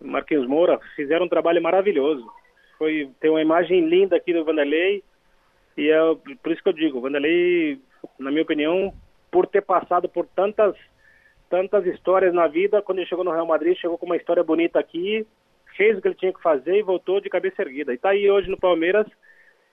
Marquinhos 0.00 0.46
Moura, 0.46 0.78
fizeram 0.96 1.26
um 1.26 1.28
trabalho 1.28 1.62
maravilhoso. 1.62 2.26
Foi 2.76 3.10
tem 3.20 3.30
uma 3.30 3.42
imagem 3.42 3.86
linda 3.88 4.16
aqui 4.16 4.32
do 4.32 4.44
Vanderlei 4.44 5.02
e 5.76 5.90
é 5.90 5.98
por 6.42 6.52
isso 6.52 6.62
que 6.62 6.68
eu 6.68 6.72
digo, 6.72 6.98
o 6.98 7.00
Vanderlei, 7.00 7.80
na 8.18 8.30
minha 8.30 8.42
opinião, 8.42 8.92
por 9.30 9.46
ter 9.46 9.62
passado 9.62 10.08
por 10.08 10.26
tantas 10.26 10.76
tantas 11.48 11.86
histórias 11.86 12.34
na 12.34 12.48
vida, 12.48 12.82
quando 12.82 12.98
ele 12.98 13.06
chegou 13.06 13.24
no 13.24 13.30
Real 13.30 13.46
Madrid, 13.46 13.76
chegou 13.76 13.96
com 13.96 14.06
uma 14.06 14.16
história 14.16 14.42
bonita 14.42 14.80
aqui, 14.80 15.24
fez 15.76 15.96
o 15.96 16.02
que 16.02 16.08
ele 16.08 16.16
tinha 16.16 16.32
que 16.32 16.42
fazer 16.42 16.76
e 16.76 16.82
voltou 16.82 17.20
de 17.20 17.28
cabeça 17.28 17.62
erguida. 17.62 17.92
E 17.92 17.96
está 17.96 18.10
aí 18.10 18.28
hoje 18.28 18.50
no 18.50 18.58
Palmeiras 18.58 19.06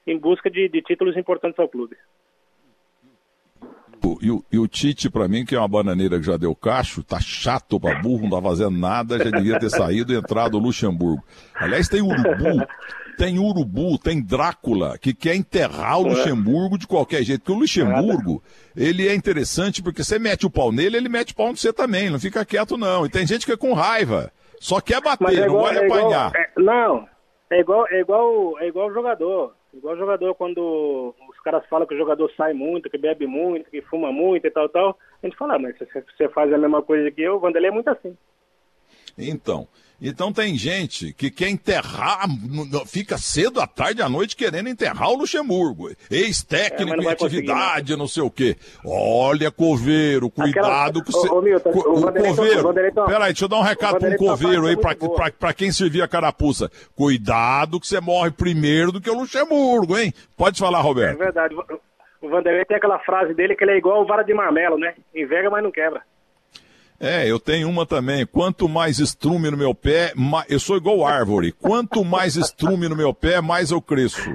em 0.05 0.17
busca 0.17 0.49
de, 0.49 0.67
de 0.69 0.81
títulos 0.81 1.15
importantes 1.17 1.59
ao 1.59 1.69
clube. 1.69 1.95
E 4.21 4.29
o, 4.29 4.43
e 4.51 4.59
o 4.59 4.67
Tite, 4.67 5.09
para 5.09 5.27
mim, 5.27 5.43
que 5.43 5.55
é 5.55 5.59
uma 5.59 5.67
bananeira 5.67 6.19
que 6.19 6.25
já 6.25 6.37
deu 6.37 6.55
cacho, 6.55 7.03
tá 7.03 7.19
chato 7.19 7.79
pra 7.79 7.99
burro, 8.01 8.23
não 8.23 8.29
tá 8.29 8.41
fazendo 8.41 8.77
nada, 8.77 9.17
já 9.17 9.31
devia 9.31 9.59
ter 9.59 9.69
saído 9.69 10.13
e 10.13 10.15
entrado 10.15 10.57
o 10.57 10.59
Luxemburgo. 10.59 11.23
Aliás, 11.55 11.87
tem 11.87 12.01
urubu, 12.01 12.67
tem 13.17 13.39
urubu, 13.39 13.97
tem 13.97 14.21
Drácula, 14.21 14.95
que 14.99 15.11
quer 15.11 15.35
enterrar 15.35 15.99
o 15.99 16.07
é. 16.07 16.09
Luxemburgo 16.09 16.77
de 16.77 16.85
qualquer 16.85 17.23
jeito. 17.23 17.41
Porque 17.41 17.51
o 17.51 17.59
Luxemburgo, 17.61 18.43
ele 18.75 19.07
é 19.07 19.15
interessante 19.15 19.81
porque 19.81 20.03
você 20.03 20.19
mete 20.19 20.45
o 20.45 20.51
pau 20.51 20.71
nele, 20.71 20.97
ele 20.97 21.09
mete 21.09 21.33
o 21.33 21.35
pau 21.35 21.49
em 21.49 21.55
você 21.55 21.73
também, 21.73 22.09
não 22.09 22.19
fica 22.19 22.45
quieto 22.45 22.77
não. 22.77 23.05
E 23.05 23.09
tem 23.09 23.25
gente 23.25 23.43
que 23.45 23.51
é 23.51 23.57
com 23.57 23.73
raiva, 23.73 24.31
só 24.59 24.79
quer 24.79 25.01
bater, 25.01 25.29
é 25.29 25.45
igual, 25.45 25.49
não 25.49 25.73
vai 25.73 25.77
é 25.77 25.85
apanhar. 25.85 26.31
é, 26.35 26.51
não, 26.57 27.07
é 27.49 27.59
igual, 27.59 27.87
é 27.87 27.99
igual, 28.01 28.59
é 28.59 28.67
igual 28.67 28.93
jogador. 28.93 29.55
Igual 29.73 29.97
jogador, 29.97 30.35
quando 30.35 31.15
os 31.29 31.39
caras 31.39 31.65
falam 31.67 31.87
que 31.87 31.95
o 31.95 31.97
jogador 31.97 32.29
sai 32.35 32.53
muito, 32.53 32.89
que 32.89 32.97
bebe 32.97 33.25
muito, 33.25 33.69
que 33.69 33.81
fuma 33.81 34.11
muito 34.11 34.45
e 34.45 34.51
tal, 34.51 34.67
tal, 34.67 34.97
a 35.23 35.25
gente 35.25 35.37
fala, 35.37 35.55
ah, 35.55 35.59
mas 35.59 35.77
se 35.77 35.85
você 35.85 36.27
faz 36.29 36.51
a 36.51 36.57
mesma 36.57 36.81
coisa 36.81 37.09
que 37.09 37.21
eu, 37.21 37.35
o 37.35 37.39
Vanderlei 37.39 37.69
é 37.69 37.73
muito 37.73 37.87
assim. 37.87 38.17
Então, 39.17 39.67
então 40.01 40.33
tem 40.33 40.57
gente 40.57 41.13
que 41.13 41.29
quer 41.29 41.49
enterrar, 41.49 42.25
fica 42.87 43.17
cedo 43.19 43.61
à 43.61 43.67
tarde 43.67 44.01
à 44.01 44.09
noite 44.09 44.35
querendo 44.35 44.67
enterrar 44.67 45.09
o 45.11 45.17
Luxemburgo. 45.17 45.91
Ex-técnico 46.09 47.01
é, 47.01 47.03
em 47.03 47.07
atividade, 47.07 47.91
não, 47.91 47.99
não, 47.99 48.07
sei 48.07 48.23
o 48.23 48.31
quê. 48.31 48.55
Olha, 48.83 49.51
Coveiro, 49.51 50.29
cuidado 50.29 51.01
Aquela... 51.01 51.05
com 51.05 51.11
você. 51.11 51.29
O, 51.29 51.35
o, 51.35 52.07
o, 52.07 52.13
Coveiro, 52.13 52.73
peraí, 53.05 53.27
deixa 53.27 53.45
eu 53.45 53.49
dar 53.49 53.57
um 53.57 53.63
recado 53.63 53.99
para 53.99 54.09
um 54.09 54.17
Coveiro 54.17 54.65
aí, 54.65 54.75
pra, 54.75 54.95
pra, 54.95 55.31
pra, 55.31 55.53
quem 55.53 55.71
servir 55.71 56.01
a 56.01 56.07
carapuça. 56.07 56.71
Cuidado 56.95 57.79
que 57.79 57.85
você 57.85 57.99
morre 57.99 58.31
primeiro 58.31 58.91
do 58.91 58.99
que 58.99 59.09
o 59.09 59.19
Luxemburgo, 59.19 59.97
hein? 59.97 60.11
Pode 60.35 60.57
falar, 60.57 60.81
Roberto. 60.81 61.21
É 61.21 61.23
verdade. 61.25 61.55
O 62.21 62.29
Vanderlei 62.29 62.65
tem 62.65 62.77
aquela 62.77 62.99
frase 62.99 63.33
dele 63.33 63.55
que 63.55 63.63
ele 63.63 63.73
é 63.73 63.77
igual 63.77 64.01
o 64.01 64.05
vara 64.05 64.23
de 64.23 64.33
marmelo, 64.33 64.77
né? 64.77 64.95
Enverga, 65.13 65.49
mas 65.49 65.63
não 65.63 65.71
quebra. 65.71 66.01
É, 67.01 67.29
eu 67.29 67.39
tenho 67.39 67.67
uma 67.67 67.83
também. 67.83 68.27
Quanto 68.27 68.69
mais 68.69 68.99
estrume 68.99 69.49
no 69.49 69.57
meu 69.57 69.73
pé, 69.73 70.13
mais... 70.15 70.45
eu 70.49 70.59
sou 70.59 70.77
igual 70.77 71.05
árvore. 71.05 71.51
Quanto 71.51 72.05
mais 72.05 72.35
estrume 72.35 72.87
no 72.87 72.95
meu 72.95 73.11
pé, 73.11 73.41
mais 73.41 73.71
eu 73.71 73.81
cresço. 73.81 74.31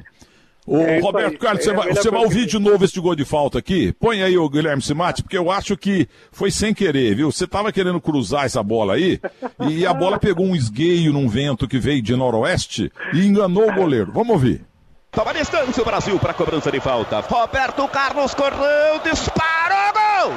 Ô, 0.67 0.79
é 0.79 0.99
Roberto 0.99 1.39
Carlos, 1.39 1.63
você, 1.63 1.71
é 1.71 1.75
vai, 1.75 1.95
você 1.95 2.11
vai 2.11 2.25
ouvir 2.25 2.45
de 2.45 2.59
novo 2.59 2.85
esse 2.85 2.99
gol 2.99 3.15
de 3.15 3.25
falta 3.25 3.61
aqui? 3.61 3.93
Põe 3.93 4.25
aí 4.25 4.37
o 4.37 4.49
Guilherme 4.49 4.83
Simati, 4.83 5.23
porque 5.23 5.39
eu 5.39 5.49
acho 5.49 5.77
que 5.77 6.09
foi 6.33 6.51
sem 6.51 6.75
querer, 6.75 7.15
viu? 7.15 7.31
Você 7.31 7.45
estava 7.45 7.71
querendo 7.71 8.01
cruzar 8.01 8.47
essa 8.47 8.65
bola 8.65 8.95
aí, 8.95 9.21
e 9.61 9.87
a 9.87 9.95
bola 9.95 10.19
pegou 10.19 10.45
um 10.45 10.57
esgueio 10.57 11.13
num 11.13 11.29
vento 11.29 11.69
que 11.69 11.79
veio 11.79 12.03
de 12.03 12.17
noroeste 12.17 12.91
e 13.15 13.25
enganou 13.25 13.71
o 13.71 13.75
goleiro. 13.75 14.11
Vamos 14.13 14.31
ouvir. 14.31 14.65
Toma 15.13 15.33
distância 15.33 15.81
o 15.81 15.87
Brasil 15.87 16.19
para 16.19 16.35
cobrança 16.35 16.73
de 16.73 16.81
falta. 16.81 17.21
Roberto 17.21 17.87
Carlos 17.87 18.35
correu, 18.35 18.99
disparou, 19.05 19.93
gol! 19.93 20.33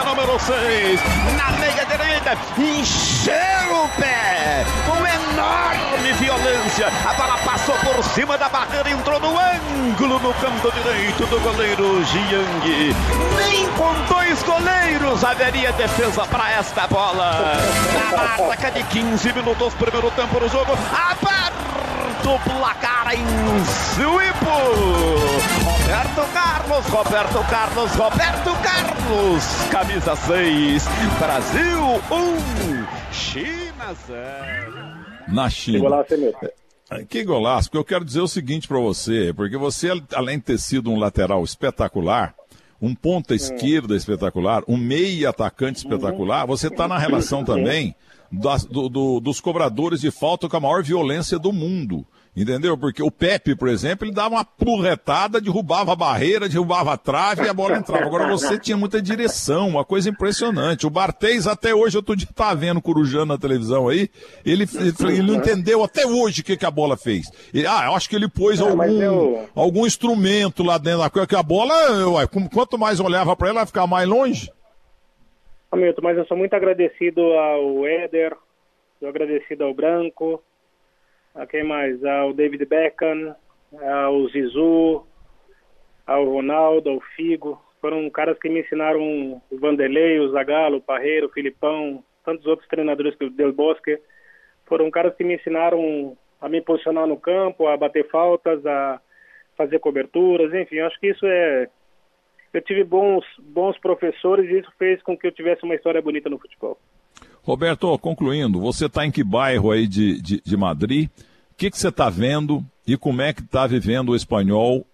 número 0.09 0.39
6, 0.39 0.99
na 1.37 1.51
meia 1.59 1.85
direita, 1.85 2.35
encheu 2.57 3.83
o 3.83 3.87
pé, 3.89 4.65
com 4.87 4.97
enorme 5.05 6.13
violência. 6.13 6.87
A 7.07 7.13
bola 7.13 7.37
passou 7.45 7.75
por 7.75 8.03
cima 8.03 8.35
da 8.35 8.49
barreira, 8.49 8.89
entrou 8.89 9.19
no 9.19 9.37
ângulo 9.37 10.19
no 10.19 10.33
canto 10.33 10.71
direito 10.71 11.27
do 11.27 11.39
goleiro 11.41 12.03
Jiang. 12.05 12.95
Nem 13.37 13.67
com 13.73 13.93
dois 14.11 14.41
goleiros 14.41 15.23
haveria 15.23 15.71
defesa 15.73 16.25
para 16.25 16.53
esta 16.53 16.87
bola. 16.87 17.59
Na 17.93 18.47
marca 18.47 18.71
de 18.71 18.81
15 18.81 19.33
minutos, 19.33 19.75
primeiro 19.75 20.09
tempo 20.09 20.39
do 20.39 20.49
jogo. 20.49 20.75
Aberto 20.91 22.33
o 22.33 22.39
placar 22.39 23.13
em 23.13 23.25
Suípo. 23.95 25.58
Roberto 25.89 26.33
Carlos, 26.33 26.85
Roberto 26.85 27.49
Carlos, 27.49 27.91
Roberto 27.93 28.51
Carlos. 28.61 29.43
Camisa 29.71 30.15
6. 30.15 30.85
Brasil 31.17 31.79
1. 32.11 33.11
China 33.11 33.95
0. 34.05 35.33
Na 35.33 35.49
China. 35.49 35.79
Que 35.79 35.83
golaço, 35.83 36.13
é, 36.91 37.05
que 37.05 37.23
golaço, 37.23 37.69
porque 37.69 37.77
eu 37.79 37.83
quero 37.83 38.05
dizer 38.05 38.21
o 38.21 38.27
seguinte 38.27 38.67
para 38.67 38.77
você, 38.77 39.33
porque 39.35 39.57
você, 39.57 39.89
além 40.13 40.37
de 40.37 40.43
ter 40.43 40.59
sido 40.59 40.91
um 40.91 40.99
lateral 40.99 41.43
espetacular, 41.43 42.35
um 42.79 42.93
ponta 42.93 43.33
esquerda 43.33 43.95
espetacular, 43.95 44.61
um 44.67 44.77
meia 44.77 45.29
atacante 45.31 45.79
espetacular, 45.79 46.45
você 46.45 46.67
está 46.67 46.87
na 46.87 46.99
relação 46.99 47.43
também 47.43 47.95
das, 48.31 48.63
do, 48.63 48.89
do, 48.89 49.19
dos 49.19 49.41
cobradores 49.41 50.01
de 50.01 50.11
falta 50.11 50.47
com 50.47 50.55
a 50.55 50.59
maior 50.59 50.83
violência 50.83 51.39
do 51.39 51.51
mundo. 51.51 52.05
Entendeu? 52.35 52.77
Porque 52.77 53.01
o 53.03 53.11
Pepe, 53.11 53.55
por 53.55 53.67
exemplo, 53.67 54.05
ele 54.05 54.13
dava 54.13 54.35
uma 54.35 54.45
purretada, 54.45 55.41
derrubava 55.41 55.93
a 55.93 55.95
barreira, 55.95 56.47
derrubava 56.47 56.93
a 56.93 56.97
trave 56.97 57.43
e 57.43 57.49
a 57.49 57.53
bola 57.53 57.77
entrava. 57.77 58.05
Agora 58.05 58.27
você 58.27 58.57
tinha 58.57 58.77
muita 58.77 59.01
direção, 59.01 59.67
uma 59.67 59.83
coisa 59.83 60.09
impressionante. 60.09 60.87
O 60.87 60.89
Bartês, 60.89 61.47
até 61.47 61.73
hoje, 61.73 61.97
eu 61.97 62.03
tô 62.03 62.15
de 62.15 62.25
tá 62.31 62.53
vendo 62.53 62.81
Corujano 62.81 63.25
na 63.25 63.37
televisão 63.37 63.89
aí, 63.89 64.09
ele, 64.45 64.65
ele, 65.07 65.21
não 65.21 65.35
entendeu 65.35 65.83
até 65.83 66.05
hoje 66.05 66.41
o 66.41 66.43
que, 66.43 66.55
que 66.55 66.65
a 66.65 66.71
bola 66.71 66.95
fez. 66.95 67.29
Ele, 67.53 67.67
ah, 67.67 67.85
eu 67.87 67.95
acho 67.95 68.09
que 68.09 68.15
ele 68.15 68.29
pôs 68.29 68.61
algum, 68.61 69.01
eu... 69.01 69.49
algum 69.55 69.85
instrumento 69.85 70.63
lá 70.63 70.77
dentro 70.77 70.99
da 70.99 71.09
coisa, 71.09 71.27
que 71.27 71.35
a 71.35 71.43
bola, 71.43 71.73
ué, 72.09 72.27
quanto 72.53 72.77
mais 72.77 72.99
olhava 72.99 73.35
para 73.35 73.49
ela, 73.49 73.59
ia 73.61 73.65
ficar 73.65 73.87
mais 73.87 74.07
longe. 74.07 74.49
Hamilton, 75.71 76.01
mas 76.01 76.17
eu 76.17 76.25
sou 76.25 76.37
muito 76.37 76.53
agradecido 76.53 77.21
ao 77.21 77.85
Éder, 77.85 78.35
sou 78.99 79.09
agradecido 79.09 79.63
ao 79.63 79.73
Branco, 79.73 80.41
a 81.39 81.47
quem 81.47 81.63
mais? 81.63 82.03
Ao 82.03 82.33
David 82.33 82.65
Beckham, 82.65 83.35
ao 83.81 84.27
Zizu, 84.29 85.03
ao 86.05 86.25
Ronaldo, 86.25 86.89
ao 86.89 87.01
Figo. 87.15 87.61
Foram 87.79 88.09
caras 88.09 88.37
que 88.37 88.49
me 88.49 88.59
ensinaram 88.59 89.41
o 89.49 89.57
Vanderlei, 89.57 90.19
o 90.19 90.29
Zagallo, 90.31 90.77
o 90.77 90.81
Parreiro, 90.81 91.27
o 91.27 91.31
Filipão, 91.31 92.03
tantos 92.25 92.45
outros 92.45 92.67
treinadores 92.67 93.15
que 93.15 93.25
o 93.25 93.29
Del 93.29 93.53
Bosque. 93.53 93.97
Foram 94.65 94.91
caras 94.91 95.15
que 95.15 95.23
me 95.23 95.35
ensinaram 95.35 96.17
a 96.41 96.49
me 96.49 96.61
posicionar 96.61 97.07
no 97.07 97.17
campo, 97.17 97.67
a 97.67 97.77
bater 97.77 98.07
faltas, 98.09 98.65
a 98.65 98.99
fazer 99.57 99.79
coberturas, 99.79 100.53
enfim, 100.53 100.79
acho 100.79 100.99
que 100.99 101.07
isso 101.07 101.25
é 101.25 101.69
eu 102.51 102.61
tive 102.61 102.83
bons 102.83 103.23
bons 103.37 103.77
professores 103.77 104.49
e 104.49 104.59
isso 104.59 104.71
fez 104.79 105.01
com 105.03 105.15
que 105.15 105.27
eu 105.27 105.31
tivesse 105.31 105.63
uma 105.63 105.75
história 105.75 106.01
bonita 106.01 106.29
no 106.29 106.39
futebol. 106.39 106.79
Roberto, 107.43 107.97
concluindo, 107.99 108.59
você 108.59 108.85
está 108.85 109.05
em 109.05 109.11
que 109.11 109.23
bairro 109.23 109.71
aí 109.71 109.85
de, 109.85 110.21
de, 110.21 110.41
de 110.41 110.57
Madrid? 110.57 111.09
Que, 111.59 111.69
que 111.69 111.77
você 111.77 111.89
está 111.89 112.09
vendo 112.09 112.61
e 112.87 112.95
como 112.95 113.21
é 113.21 113.33
que 113.33 113.41
está 113.41 113.67
vivendo 113.67 114.13
o 114.13 114.15
espanhol, 114.15 114.85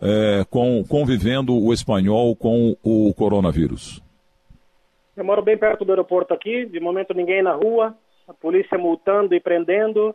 é, 0.00 0.44
com, 0.48 0.84
convivendo 0.88 1.52
o 1.52 1.72
espanhol 1.72 2.36
com 2.36 2.76
o 2.84 3.12
coronavírus? 3.14 4.00
Eu 5.16 5.24
moro 5.24 5.42
bem 5.42 5.58
perto 5.58 5.84
do 5.84 5.90
aeroporto 5.90 6.32
aqui, 6.32 6.66
de 6.66 6.78
momento 6.78 7.12
ninguém 7.12 7.42
na 7.42 7.52
rua, 7.52 7.98
a 8.28 8.32
polícia 8.32 8.78
multando 8.78 9.34
e 9.34 9.40
prendendo, 9.40 10.14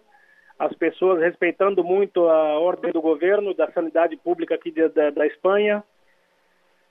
as 0.57 0.73
pessoas 0.73 1.19
respeitando 1.19 1.83
muito 1.83 2.29
a 2.29 2.57
ordem 2.57 2.93
do 2.93 3.01
governo, 3.01 3.53
da 3.53 3.69
sanidade 3.73 4.15
pública 4.15 4.55
aqui 4.55 4.71
de, 4.71 4.87
da, 4.87 5.09
da 5.09 5.27
Espanha. 5.27 5.83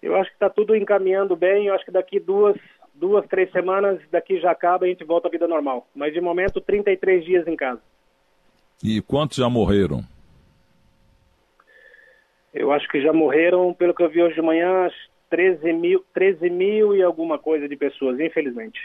Eu 0.02 0.16
acho 0.16 0.28
que 0.28 0.36
está 0.36 0.50
tudo 0.50 0.76
encaminhando 0.76 1.34
bem, 1.34 1.68
eu 1.68 1.74
acho 1.74 1.86
que 1.86 1.90
daqui 1.90 2.20
duas, 2.20 2.58
duas, 2.92 3.26
três 3.26 3.50
semanas 3.52 4.02
daqui 4.10 4.38
já 4.38 4.50
acaba 4.50 4.86
e 4.86 4.90
a 4.90 4.92
gente 4.92 5.04
volta 5.04 5.28
à 5.28 5.30
vida 5.30 5.48
normal. 5.48 5.88
Mas 5.94 6.12
de 6.12 6.20
momento, 6.20 6.60
33 6.60 7.24
dias 7.24 7.48
em 7.48 7.56
casa. 7.56 7.80
E 8.82 9.00
quantos 9.02 9.38
já 9.38 9.48
morreram? 9.48 10.02
Eu 12.54 12.72
acho 12.72 12.88
que 12.88 13.00
já 13.00 13.12
morreram, 13.12 13.74
pelo 13.74 13.94
que 13.94 14.02
eu 14.02 14.08
vi 14.08 14.22
hoje 14.22 14.36
de 14.36 14.42
manhã, 14.42 14.88
13 15.30 15.72
mil, 15.72 16.04
13 16.14 16.48
mil 16.48 16.94
e 16.94 17.02
alguma 17.02 17.38
coisa 17.38 17.68
de 17.68 17.76
pessoas, 17.76 18.18
infelizmente. 18.20 18.78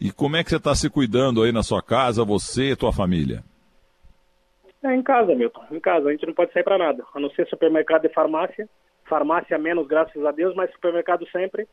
E 0.00 0.12
como 0.12 0.36
é 0.36 0.44
que 0.44 0.50
você 0.50 0.56
está 0.56 0.74
se 0.74 0.90
cuidando 0.90 1.42
aí 1.42 1.52
na 1.52 1.62
sua 1.62 1.82
casa, 1.82 2.24
você 2.24 2.72
e 2.72 2.76
tua 2.76 2.92
família? 2.92 3.42
É 4.82 4.94
em 4.94 5.02
casa, 5.02 5.34
Milton, 5.34 5.64
em 5.70 5.80
casa. 5.80 6.08
A 6.08 6.12
gente 6.12 6.26
não 6.26 6.34
pode 6.34 6.52
sair 6.52 6.64
para 6.64 6.76
nada, 6.76 7.04
a 7.14 7.20
não 7.20 7.30
ser 7.30 7.46
supermercado 7.46 8.04
e 8.04 8.10
farmácia. 8.10 8.68
Farmácia 9.08 9.56
menos, 9.58 9.86
graças 9.86 10.22
a 10.24 10.30
Deus, 10.30 10.54
mas 10.54 10.70
supermercado 10.72 11.26
sempre 11.30 11.66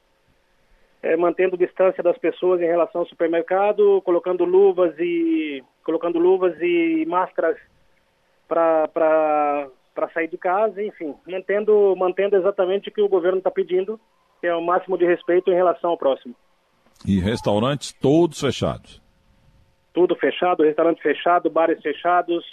é, 1.03 1.17
mantendo 1.17 1.57
distância 1.57 2.03
das 2.03 2.17
pessoas 2.17 2.61
em 2.61 2.65
relação 2.65 3.01
ao 3.01 3.07
supermercado, 3.07 4.01
colocando 4.03 4.45
luvas 4.45 4.93
e 4.99 5.63
colocando 5.83 6.19
luvas 6.19 6.55
e 6.61 7.05
máscaras 7.07 7.57
para 8.47 8.87
para 9.93 10.09
sair 10.13 10.29
de 10.29 10.37
casa, 10.37 10.81
enfim, 10.81 11.13
mantendo 11.27 11.95
mantendo 11.97 12.35
exatamente 12.37 12.89
o 12.89 12.91
que 12.91 13.01
o 13.01 13.09
governo 13.09 13.39
está 13.39 13.51
pedindo, 13.51 13.99
que 14.39 14.47
é 14.47 14.55
o 14.55 14.61
máximo 14.61 14.97
de 14.97 15.05
respeito 15.05 15.51
em 15.51 15.55
relação 15.55 15.89
ao 15.89 15.97
próximo. 15.97 16.35
E 17.05 17.19
restaurantes 17.19 17.91
todos 17.93 18.39
fechados. 18.39 19.01
Tudo 19.93 20.15
fechado, 20.15 20.63
restaurante 20.63 21.01
fechado, 21.01 21.49
bares 21.49 21.81
fechados. 21.81 22.45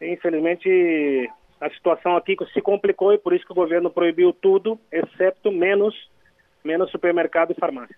Infelizmente, 0.00 1.30
a 1.60 1.68
situação 1.70 2.16
aqui 2.16 2.34
se 2.54 2.62
complicou 2.62 3.12
e 3.12 3.18
por 3.18 3.34
isso 3.34 3.44
que 3.44 3.52
o 3.52 3.56
governo 3.56 3.90
proibiu 3.90 4.32
tudo, 4.32 4.78
exceto 4.90 5.52
menos 5.52 5.94
menos 6.64 6.90
supermercado 6.90 7.52
e 7.52 7.54
farmácia. 7.54 7.96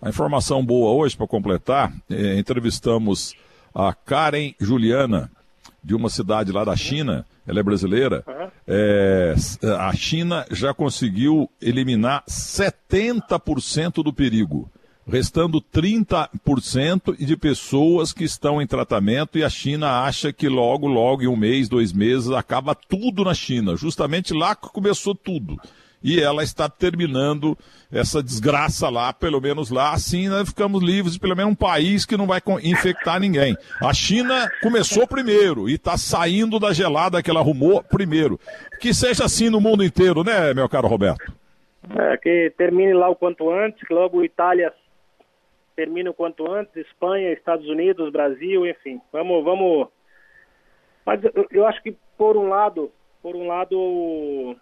A 0.00 0.08
informação 0.08 0.64
boa 0.64 0.92
hoje, 0.92 1.16
para 1.16 1.26
completar, 1.26 1.92
é, 2.10 2.38
entrevistamos 2.38 3.34
a 3.74 3.92
Karen 3.92 4.54
Juliana, 4.60 5.30
de 5.82 5.94
uma 5.94 6.10
cidade 6.10 6.50
lá 6.50 6.64
da 6.64 6.74
China, 6.74 7.24
ela 7.46 7.60
é 7.60 7.62
brasileira. 7.62 8.24
Uhum. 8.26 8.48
É, 8.66 9.34
a 9.78 9.92
China 9.94 10.44
já 10.50 10.74
conseguiu 10.74 11.48
eliminar 11.62 12.24
70% 12.28 14.02
do 14.02 14.12
perigo, 14.12 14.68
restando 15.06 15.62
30% 15.62 17.16
de 17.16 17.36
pessoas 17.36 18.12
que 18.12 18.24
estão 18.24 18.60
em 18.60 18.66
tratamento 18.66 19.38
e 19.38 19.44
a 19.44 19.48
China 19.48 20.02
acha 20.02 20.32
que 20.32 20.48
logo, 20.48 20.88
logo, 20.88 21.22
em 21.22 21.28
um 21.28 21.36
mês, 21.36 21.68
dois 21.68 21.92
meses, 21.92 22.32
acaba 22.32 22.74
tudo 22.74 23.24
na 23.24 23.32
China. 23.32 23.76
Justamente 23.76 24.34
lá 24.34 24.56
que 24.56 24.68
começou 24.68 25.14
tudo 25.14 25.56
e 26.02 26.20
ela 26.20 26.42
está 26.42 26.68
terminando 26.68 27.56
essa 27.92 28.22
desgraça 28.22 28.88
lá, 28.88 29.12
pelo 29.12 29.40
menos 29.40 29.70
lá, 29.70 29.92
assim 29.92 30.28
nós 30.28 30.48
ficamos 30.48 30.82
livres, 30.82 31.18
pelo 31.18 31.36
menos 31.36 31.52
um 31.52 31.56
país 31.56 32.04
que 32.04 32.16
não 32.16 32.26
vai 32.26 32.40
infectar 32.62 33.20
ninguém. 33.20 33.56
A 33.82 33.92
China 33.92 34.50
começou 34.62 35.06
primeiro 35.06 35.68
e 35.68 35.74
está 35.74 35.96
saindo 35.96 36.58
da 36.58 36.72
gelada 36.72 37.22
que 37.22 37.30
ela 37.30 37.40
arrumou 37.40 37.82
primeiro. 37.82 38.38
Que 38.80 38.92
seja 38.92 39.24
assim 39.24 39.48
no 39.48 39.60
mundo 39.60 39.84
inteiro, 39.84 40.22
né, 40.24 40.52
meu 40.52 40.68
caro 40.68 40.88
Roberto? 40.88 41.32
É, 41.96 42.16
que 42.16 42.52
termine 42.56 42.92
lá 42.92 43.08
o 43.08 43.14
quanto 43.14 43.50
antes, 43.50 43.86
que 43.86 43.94
logo 43.94 44.24
Itália 44.24 44.72
termine 45.76 46.08
o 46.08 46.14
quanto 46.14 46.50
antes, 46.50 46.74
Espanha, 46.76 47.32
Estados 47.32 47.68
Unidos, 47.68 48.10
Brasil, 48.10 48.66
enfim. 48.66 49.00
Vamos, 49.12 49.44
vamos. 49.44 49.88
Mas 51.04 51.22
eu, 51.22 51.46
eu 51.50 51.66
acho 51.66 51.82
que 51.82 51.96
por 52.16 52.36
um 52.36 52.48
lado, 52.48 52.90
por 53.22 53.36
um 53.36 53.46
lado, 53.46 54.56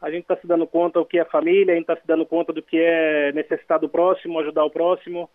a 0.00 0.10
gente 0.10 0.22
está 0.22 0.36
se 0.36 0.46
dando 0.46 0.66
conta 0.66 0.98
do 0.98 1.04
que 1.04 1.18
é 1.18 1.24
família, 1.24 1.74
a 1.74 1.76
gente 1.76 1.90
está 1.90 1.96
se 1.96 2.06
dando 2.06 2.24
conta 2.24 2.52
do 2.52 2.62
que 2.62 2.78
é 2.78 3.32
necessitar 3.32 3.78
do 3.78 3.88
próximo, 3.88 4.38
ajudar 4.38 4.64
o 4.64 4.70
próximo. 4.70 5.28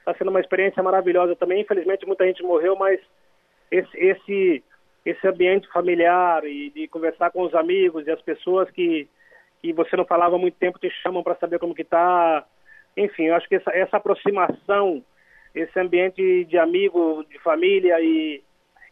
Está 0.00 0.14
sendo 0.14 0.30
uma 0.30 0.40
experiência 0.40 0.82
maravilhosa 0.82 1.34
também. 1.34 1.62
Infelizmente, 1.62 2.06
muita 2.06 2.26
gente 2.26 2.42
morreu, 2.42 2.76
mas 2.76 3.00
esse, 3.70 3.96
esse, 3.96 4.64
esse 5.06 5.26
ambiente 5.26 5.66
familiar 5.68 6.44
e 6.44 6.70
de 6.70 6.86
conversar 6.88 7.30
com 7.30 7.42
os 7.42 7.54
amigos 7.54 8.06
e 8.06 8.10
as 8.10 8.20
pessoas 8.20 8.70
que, 8.70 9.08
que 9.62 9.72
você 9.72 9.96
não 9.96 10.04
falava 10.04 10.36
há 10.36 10.38
muito 10.38 10.58
tempo 10.58 10.78
te 10.78 10.90
chamam 11.02 11.22
para 11.22 11.36
saber 11.36 11.58
como 11.58 11.74
que 11.74 11.82
está. 11.82 12.44
Enfim, 12.94 13.24
eu 13.24 13.34
acho 13.34 13.48
que 13.48 13.54
essa, 13.54 13.70
essa 13.70 13.96
aproximação, 13.96 15.02
esse 15.54 15.78
ambiente 15.80 16.44
de 16.44 16.58
amigo, 16.58 17.24
de 17.30 17.38
família 17.38 17.98
e, 17.98 18.42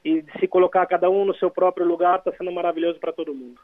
e 0.03 0.23
de 0.23 0.33
se 0.39 0.49
colocar 0.49 0.87
cada 0.87 1.11
um 1.11 1.27
no 1.27 1.35
seu 1.35 1.51
próprio 1.51 1.85
lugar 1.85 2.21
está 2.21 2.33
sendo 2.33 2.51
maravilhoso 2.51 2.99
para 2.99 3.13
todo 3.13 3.35
mundo. 3.35 3.61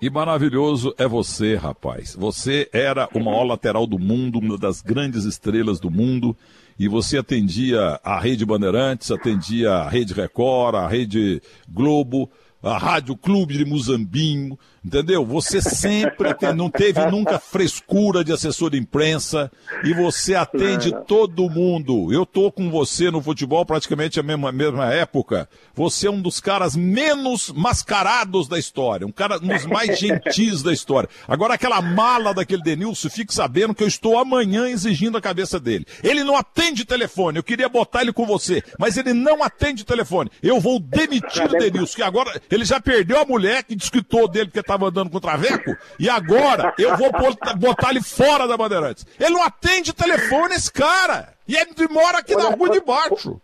E 0.00 0.08
maravilhoso 0.08 0.94
é 0.96 1.08
você, 1.08 1.56
rapaz. 1.56 2.14
Você 2.16 2.70
era 2.72 3.08
o 3.12 3.18
maior 3.18 3.42
lateral 3.42 3.84
do 3.84 3.98
mundo, 3.98 4.38
uma 4.38 4.56
das 4.56 4.80
grandes 4.80 5.24
estrelas 5.24 5.80
do 5.80 5.90
mundo, 5.90 6.36
e 6.78 6.86
você 6.86 7.18
atendia 7.18 7.98
a 8.04 8.20
Rede 8.20 8.46
Bandeirantes, 8.46 9.10
atendia 9.10 9.72
a 9.72 9.88
Rede 9.88 10.14
Record, 10.14 10.76
a 10.76 10.86
Rede 10.86 11.42
Globo, 11.68 12.30
a 12.62 12.78
Rádio 12.78 13.16
Clube 13.16 13.58
de 13.58 13.64
Muzambinho, 13.64 14.56
Entendeu? 14.88 15.22
Você 15.22 15.60
sempre 15.60 16.32
tem, 16.32 16.54
não 16.54 16.70
teve 16.70 17.04
nunca 17.10 17.38
frescura 17.38 18.24
de 18.24 18.32
assessor 18.32 18.70
de 18.70 18.78
imprensa 18.78 19.52
e 19.84 19.92
você 19.92 20.34
atende 20.34 20.94
todo 21.06 21.50
mundo. 21.50 22.10
Eu 22.10 22.24
tô 22.24 22.50
com 22.50 22.70
você 22.70 23.10
no 23.10 23.20
futebol 23.20 23.66
praticamente 23.66 24.18
a 24.18 24.22
mesma, 24.22 24.50
mesma 24.50 24.90
época. 24.90 25.46
Você 25.74 26.06
é 26.06 26.10
um 26.10 26.22
dos 26.22 26.40
caras 26.40 26.74
menos 26.74 27.52
mascarados 27.52 28.48
da 28.48 28.58
história, 28.58 29.06
um 29.06 29.12
cara 29.12 29.36
um 29.36 29.48
dos 29.48 29.66
mais 29.66 29.98
gentis 29.98 30.62
da 30.62 30.72
história. 30.72 31.10
Agora 31.28 31.52
aquela 31.52 31.82
mala 31.82 32.32
daquele 32.32 32.62
Denilson, 32.62 33.10
fique 33.10 33.34
sabendo 33.34 33.74
que 33.74 33.82
eu 33.82 33.88
estou 33.88 34.18
amanhã 34.18 34.66
exigindo 34.70 35.18
a 35.18 35.20
cabeça 35.20 35.60
dele. 35.60 35.86
Ele 36.02 36.24
não 36.24 36.34
atende 36.34 36.86
telefone, 36.86 37.36
eu 37.36 37.44
queria 37.44 37.68
botar 37.68 38.00
ele 38.00 38.12
com 38.12 38.24
você, 38.24 38.62
mas 38.78 38.96
ele 38.96 39.12
não 39.12 39.42
atende 39.42 39.84
telefone. 39.84 40.30
Eu 40.42 40.58
vou 40.58 40.80
demitir 40.80 41.44
o 41.44 41.58
Denilson, 41.58 41.96
que 41.96 42.02
agora 42.02 42.40
ele 42.50 42.64
já 42.64 42.80
perdeu 42.80 43.20
a 43.20 43.26
mulher 43.26 43.62
que 43.64 43.76
desquitou 43.76 44.26
dele 44.26 44.46
porque 44.46 44.60
estava 44.60 44.77
andando 44.86 45.10
com 45.10 45.18
o 45.18 45.20
Traveco, 45.20 45.76
e 45.98 46.08
agora 46.08 46.74
eu 46.78 46.96
vou 46.96 47.10
botar 47.56 47.90
ele 47.90 48.02
fora 48.02 48.46
da 48.46 48.56
Bandeirantes. 48.56 49.06
Ele 49.18 49.30
não 49.30 49.42
atende 49.42 49.92
telefone, 49.92 50.54
esse 50.54 50.72
cara. 50.72 51.34
E 51.46 51.56
ele 51.56 51.88
mora 51.88 52.18
aqui 52.18 52.34
quando 52.34 52.50
na 52.50 52.56
rua 52.56 52.70
de 52.70 52.80
baixo. 52.80 53.40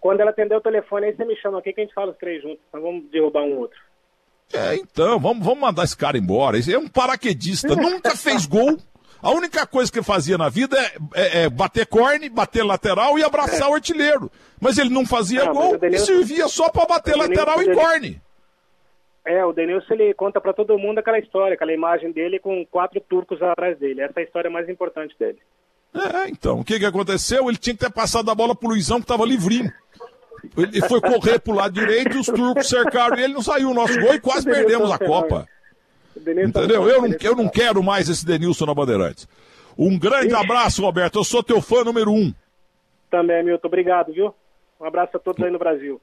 Quando 0.00 0.20
ela 0.20 0.30
atender 0.30 0.56
o 0.56 0.60
telefone, 0.60 1.06
aí 1.06 1.16
você 1.16 1.24
me 1.24 1.36
chama 1.36 1.60
aqui 1.60 1.72
que 1.72 1.80
a 1.80 1.84
gente 1.84 1.94
fala 1.94 2.10
os 2.10 2.18
três 2.18 2.42
juntos. 2.42 2.60
Nós 2.72 2.82
vamos 2.82 3.04
derrubar 3.10 3.42
um 3.44 3.58
outro. 3.58 3.78
É, 4.52 4.74
então, 4.74 5.18
vamos, 5.18 5.44
vamos 5.44 5.60
mandar 5.60 5.84
esse 5.84 5.96
cara 5.96 6.18
embora. 6.18 6.58
Esse 6.58 6.74
é 6.74 6.78
um 6.78 6.88
paraquedista, 6.88 7.74
nunca 7.74 8.16
fez 8.16 8.44
gol. 8.44 8.78
A 9.22 9.30
única 9.30 9.64
coisa 9.64 9.90
que 9.90 9.98
ele 9.98 10.04
fazia 10.04 10.36
na 10.36 10.48
vida 10.48 10.76
é, 10.76 10.96
é, 11.14 11.42
é 11.44 11.48
bater 11.48 11.86
corne, 11.86 12.28
bater 12.28 12.64
lateral 12.64 13.16
e 13.16 13.22
abraçar 13.22 13.68
é. 13.68 13.70
o 13.70 13.74
artilheiro. 13.74 14.30
Mas 14.60 14.78
ele 14.78 14.90
não 14.90 15.06
fazia 15.06 15.44
não, 15.44 15.52
gol 15.52 15.78
e 15.80 15.98
servia 16.00 16.48
só 16.48 16.68
para 16.68 16.86
bater 16.86 17.16
lateral 17.16 17.62
e 17.62 17.72
corne. 17.72 18.20
É, 19.24 19.44
o 19.44 19.52
Denilson 19.52 19.94
ele 19.94 20.14
conta 20.14 20.40
para 20.40 20.52
todo 20.52 20.78
mundo 20.78 20.98
aquela 20.98 21.18
história, 21.18 21.54
aquela 21.54 21.72
imagem 21.72 22.10
dele 22.10 22.40
com 22.40 22.66
quatro 22.66 23.00
turcos 23.00 23.40
atrás 23.40 23.78
dele. 23.78 24.00
Essa 24.00 24.18
é 24.18 24.22
a 24.22 24.24
história 24.24 24.50
mais 24.50 24.68
importante 24.68 25.14
dele. 25.18 25.38
É, 25.94 26.28
então, 26.28 26.60
o 26.60 26.64
que, 26.64 26.78
que 26.78 26.86
aconteceu? 26.86 27.48
Ele 27.48 27.58
tinha 27.58 27.74
que 27.74 27.84
ter 27.84 27.92
passado 27.92 28.30
a 28.30 28.34
bola 28.34 28.54
pro 28.54 28.68
Luizão 28.68 28.98
que 28.98 29.04
estava 29.04 29.24
livrinho. 29.24 29.72
Ele 30.56 30.80
foi 30.88 31.00
correr 31.00 31.38
pro 31.38 31.54
lado 31.54 31.72
direito, 31.72 32.18
os 32.18 32.26
turcos 32.26 32.68
cercaram 32.68 33.16
e 33.16 33.22
ele 33.22 33.34
não 33.34 33.42
saiu 33.42 33.70
o 33.70 33.74
nosso 33.74 33.98
gol 34.00 34.14
e 34.14 34.20
quase 34.20 34.44
perdemos 34.44 34.90
a 34.90 34.98
Copa. 34.98 35.46
Entendeu? 36.16 36.88
Eu 36.88 37.02
não, 37.02 37.16
eu 37.20 37.36
não 37.36 37.48
quero 37.48 37.82
mais 37.82 38.08
esse 38.08 38.26
Denilson 38.26 38.66
na 38.66 38.74
Bandeirantes. 38.74 39.28
Um 39.78 39.98
grande 39.98 40.34
abraço, 40.34 40.82
Roberto. 40.82 41.18
Eu 41.18 41.24
sou 41.24 41.42
teu 41.42 41.60
fã 41.60 41.84
número 41.84 42.10
um. 42.10 42.32
Também, 43.10 43.42
Milton. 43.44 43.68
Obrigado, 43.68 44.12
viu? 44.12 44.34
Um 44.80 44.84
abraço 44.84 45.16
a 45.16 45.20
todos 45.20 45.42
aí 45.44 45.50
no 45.50 45.58
Brasil. 45.58 46.00